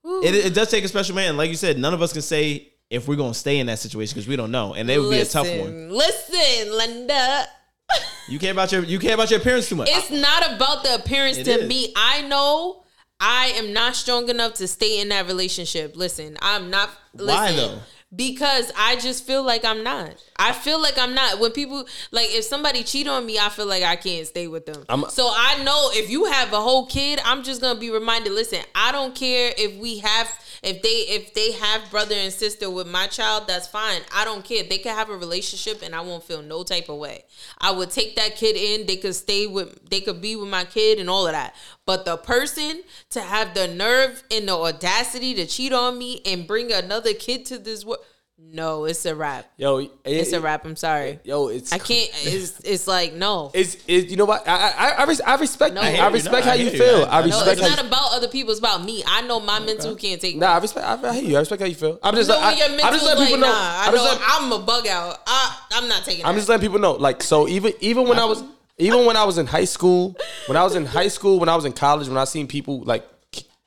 [0.07, 1.37] it, it does take a special man.
[1.37, 4.15] Like you said, none of us can say if we're gonna stay in that situation
[4.15, 5.91] because we don't know, and it would be a tough one.
[5.91, 7.47] Listen, Linda.
[8.29, 9.89] You care about your you care about your parents too much.
[9.89, 11.69] It's not about the appearance to is.
[11.69, 11.93] me.
[11.95, 12.83] I know
[13.21, 15.97] I am not strong enough to stay in that relationship.
[15.97, 16.91] Listen, I'm not.
[17.13, 17.79] Why, though?
[18.15, 20.15] Because I just feel like I'm not.
[20.37, 21.41] I feel like I'm not.
[21.41, 24.65] When people like, if somebody cheat on me, I feel like I can't stay with
[24.65, 24.85] them.
[24.89, 28.33] I'm- so I know if you have a whole kid, I'm just gonna be reminded.
[28.33, 30.29] Listen, I don't care if we have,
[30.63, 34.03] if they, if they have brother and sister with my child, that's fine.
[34.15, 34.63] I don't care.
[34.63, 37.25] They can have a relationship, and I won't feel no type of way.
[37.59, 38.87] I would take that kid in.
[38.87, 41.57] They could stay with, they could be with my kid and all of that.
[41.87, 46.47] But the person to have the nerve and the audacity to cheat on me and
[46.47, 48.01] bring another kid to this world,
[48.39, 49.47] no, it's a wrap.
[49.57, 50.67] Yo, It's a wrap.
[50.67, 51.21] I'm sorry.
[51.25, 52.11] Yo, it's I can't.
[52.25, 53.51] It's it's like no.
[53.55, 55.81] It's, it's you know what I I I, res- I respect No.
[55.81, 56.11] I, I hear you.
[56.13, 56.79] respect No, how I you hear you.
[56.79, 57.05] feel.
[57.05, 57.29] I- I, I know.
[57.29, 58.51] No, respect it's not you, about other people.
[58.51, 59.03] It's about me.
[59.07, 60.37] I know my mental can't take.
[60.37, 61.37] Nah, I respect I, I hear you.
[61.37, 61.99] I respect how you feel.
[62.03, 63.53] I'm just No, like, when I, your I'm mental's just letting like, people know.
[63.53, 65.19] nah, I I'm just know letting- I'm a bug out.
[65.27, 66.27] I, I'm not taking.
[66.27, 66.39] I'm that.
[66.41, 66.93] just letting people know.
[66.93, 68.43] Like, so even even when I was
[68.79, 70.17] even when I was in high school,
[70.47, 72.83] when I was in high school, when I was in college, when I seen people
[72.83, 73.07] like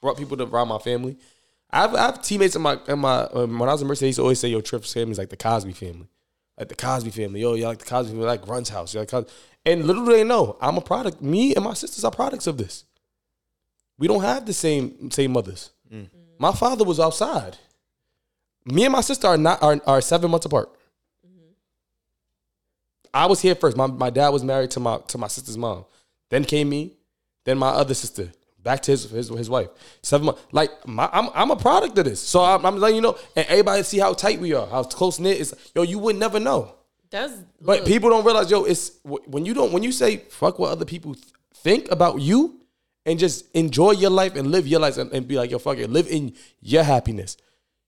[0.02, 1.18] brought people to around my family,
[1.72, 4.06] I have, I have teammates in my in my um, when I was in Mercy,
[4.06, 6.08] they used to always say, "Yo, Tripp's family is like the Cosby family,
[6.58, 7.42] like the Cosby family.
[7.42, 9.30] Yo, y'all like the Cosby family, like Run's house, you like Cosby."
[9.66, 11.22] And little do they know, I'm a product.
[11.22, 12.86] Me and my sisters are products of this.
[13.98, 15.72] We don't have the same same mothers.
[16.40, 17.58] My father was outside.
[18.66, 20.70] Me and my sister are not are, are seven months apart.
[23.14, 23.78] I was here first.
[23.78, 25.86] My, my dad was married to my to my sister's mom.
[26.30, 26.94] Then came me.
[27.46, 28.32] Then my other sister.
[28.62, 29.70] Back to his his, his wife.
[30.02, 30.42] Seven months.
[30.52, 32.20] Like my, I'm I'm a product of this.
[32.20, 35.20] So I'm, I'm letting you know, and everybody see how tight we are, how close
[35.20, 35.56] knit is.
[35.74, 36.76] Yo, you would never know.
[37.10, 40.60] That's But look, people don't realize, yo, it's when you don't when you say fuck
[40.60, 41.16] what other people
[41.56, 42.60] think about you,
[43.06, 45.78] and just enjoy your life and live your life and, and be like, yo, fuck
[45.78, 47.38] it, live in your happiness.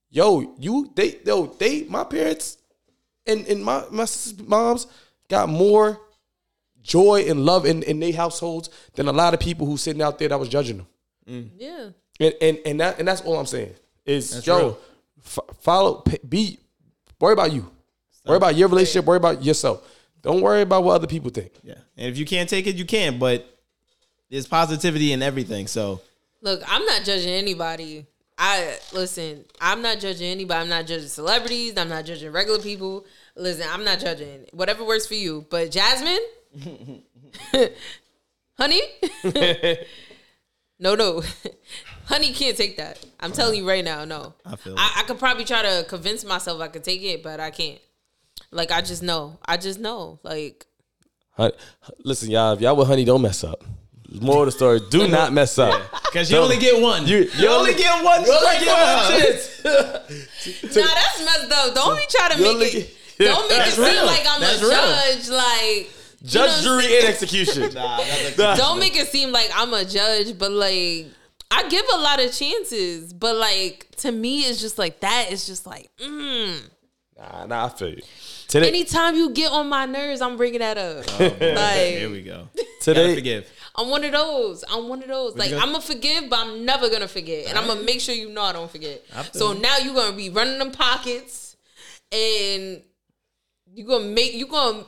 [0.10, 2.58] Yo, you they yo they my parents
[3.28, 4.88] and and my my sister's moms
[5.32, 6.00] got more
[6.84, 10.20] joy and love in in their households than a lot of people who sitting out
[10.20, 10.88] there that was judging them.
[11.28, 11.50] Mm.
[11.58, 11.90] yeah.
[12.20, 13.74] And and and that and that's all I'm saying
[14.06, 14.78] is yo
[15.26, 16.60] f- follow be
[17.20, 17.72] worry about you.
[18.26, 19.06] Worry about your relationship.
[19.06, 19.88] Worry about yourself.
[20.22, 21.52] Don't worry about what other people think.
[21.64, 23.18] yeah, and if you can't take it, you can't.
[23.20, 23.48] But
[24.30, 25.66] there's positivity in everything.
[25.66, 26.02] So
[26.42, 28.06] Look, I'm not judging anybody.
[28.38, 29.46] I listen.
[29.60, 30.62] I'm not judging anybody.
[30.62, 31.78] I'm not judging celebrities.
[31.78, 33.06] I'm not judging regular people.
[33.36, 34.46] Listen, I'm not judging.
[34.52, 35.46] Whatever works for you.
[35.50, 36.20] But Jasmine,
[38.58, 38.82] honey,
[40.80, 41.24] no, no,
[42.06, 43.04] honey can't take that.
[43.20, 44.06] I'm telling you right now.
[44.06, 47.24] No, I feel I, I could probably try to convince myself I could take it,
[47.24, 47.80] but I can't.
[48.52, 49.38] Like I just know.
[49.46, 50.20] I just know.
[50.24, 50.66] Like
[51.32, 51.52] Hun-
[52.04, 53.64] Listen, y'all, if y'all with honey, don't mess up.
[54.20, 55.82] More of the story, do not mess up.
[56.04, 57.08] Because you only get one.
[57.08, 58.26] You, you only get one.
[58.26, 59.64] You only get one chance.
[59.64, 61.74] Nah, that's messed up.
[61.74, 62.98] Don't be trying to You make only it.
[63.26, 64.06] Get- Don't make it That's seem real.
[64.06, 64.72] like I'm That's a real.
[64.72, 65.30] judge.
[65.30, 65.90] Like
[66.24, 67.74] Judge, know- jury, and execution.
[67.74, 71.08] Nah, don't make it seem like I'm a judge, but like
[71.50, 73.12] I give a lot of chances.
[73.14, 75.28] But like to me, it's just like that.
[75.32, 76.60] It's just like, mm.
[77.18, 78.02] Nah, nah, I feel you.
[78.48, 81.10] Today, anytime you get on my nerves, I'm bringing that up.
[81.12, 82.50] Here like here we go.
[82.82, 83.50] today, forgive.
[83.76, 84.64] I'm one of those.
[84.70, 85.36] I'm one of those.
[85.38, 88.14] Like gonna- I'm gonna forgive, but I'm never gonna forget, and I'm gonna make sure
[88.14, 89.04] you know I don't forget.
[89.16, 91.56] I So now you're gonna be running them pockets,
[92.12, 92.82] and
[93.74, 94.84] you gonna make you gonna.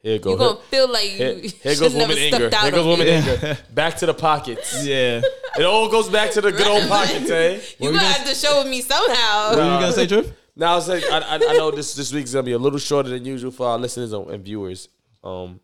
[0.00, 0.32] here go.
[0.32, 2.50] You gonna feel like here, you here should goes never woman anger.
[2.50, 3.58] Here goes woman anger.
[3.74, 4.84] Back to the pockets.
[4.86, 5.20] Yeah.
[5.58, 7.60] It all goes back to the good old pockets, eh?
[7.80, 9.48] You gonna have to show me somehow.
[9.50, 10.38] What you gonna say, Trip?
[10.54, 12.78] Now I was like, I, I, I know this this week's gonna be a little
[12.78, 14.88] shorter than usual for our listeners and and viewers,
[15.24, 15.60] um,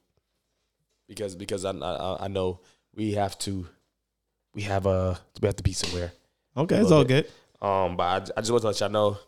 [1.09, 2.61] because because I, I I know
[2.95, 3.67] we have to,
[4.55, 6.13] we have uh we have to be somewhere.
[6.57, 7.27] Okay, it's all good.
[7.61, 9.19] Um, but I, I just want to let y'all know,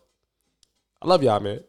[1.01, 1.59] I love y'all, man.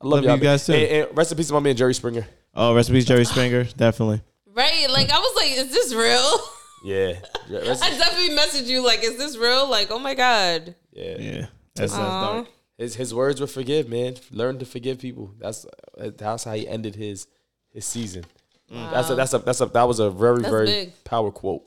[0.00, 0.72] I love, Love y'all, you guys, too.
[0.74, 2.26] And, and rest in peace to my man Jerry Springer.
[2.54, 4.22] Oh, recipes Jerry Springer, definitely.
[4.52, 4.86] Right?
[4.90, 6.38] Like I was like, is this real?
[6.84, 7.18] Yeah,
[7.48, 9.68] yeah, I definitely messaged you like, is this real?
[9.68, 10.74] Like, oh my god.
[10.92, 11.16] yeah.
[11.18, 12.46] Yeah, that's, that's dark.
[12.78, 14.16] His his words were forgive, man.
[14.30, 15.34] Learn to forgive people.
[15.38, 15.66] That's
[15.96, 17.26] that's how he ended his
[17.70, 18.24] his season.
[18.72, 18.90] Mm.
[18.90, 21.04] That's a that's a that's a that was a very That's very big.
[21.04, 21.64] power quote.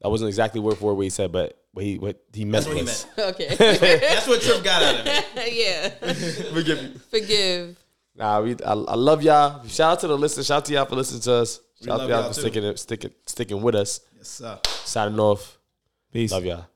[0.00, 2.66] That wasn't exactly word for word what he said, but what he what he meant
[2.66, 3.54] what he was Okay.
[3.56, 5.24] That's what Trip got out of it.
[5.52, 6.12] yeah.
[6.52, 7.00] forgive you.
[7.10, 7.76] Forgive.
[8.16, 9.66] Nah, we I, I love y'all.
[9.66, 10.46] Shout out to the listeners.
[10.46, 11.60] Shout out to y'all for listening to us.
[11.84, 12.40] Shout out love to y'all y'all for too.
[12.48, 14.00] sticking sticking sticking with us.
[14.16, 14.58] Yes, sir.
[14.84, 15.58] Signing off.
[16.12, 16.30] Peace.
[16.30, 16.66] Love y'all.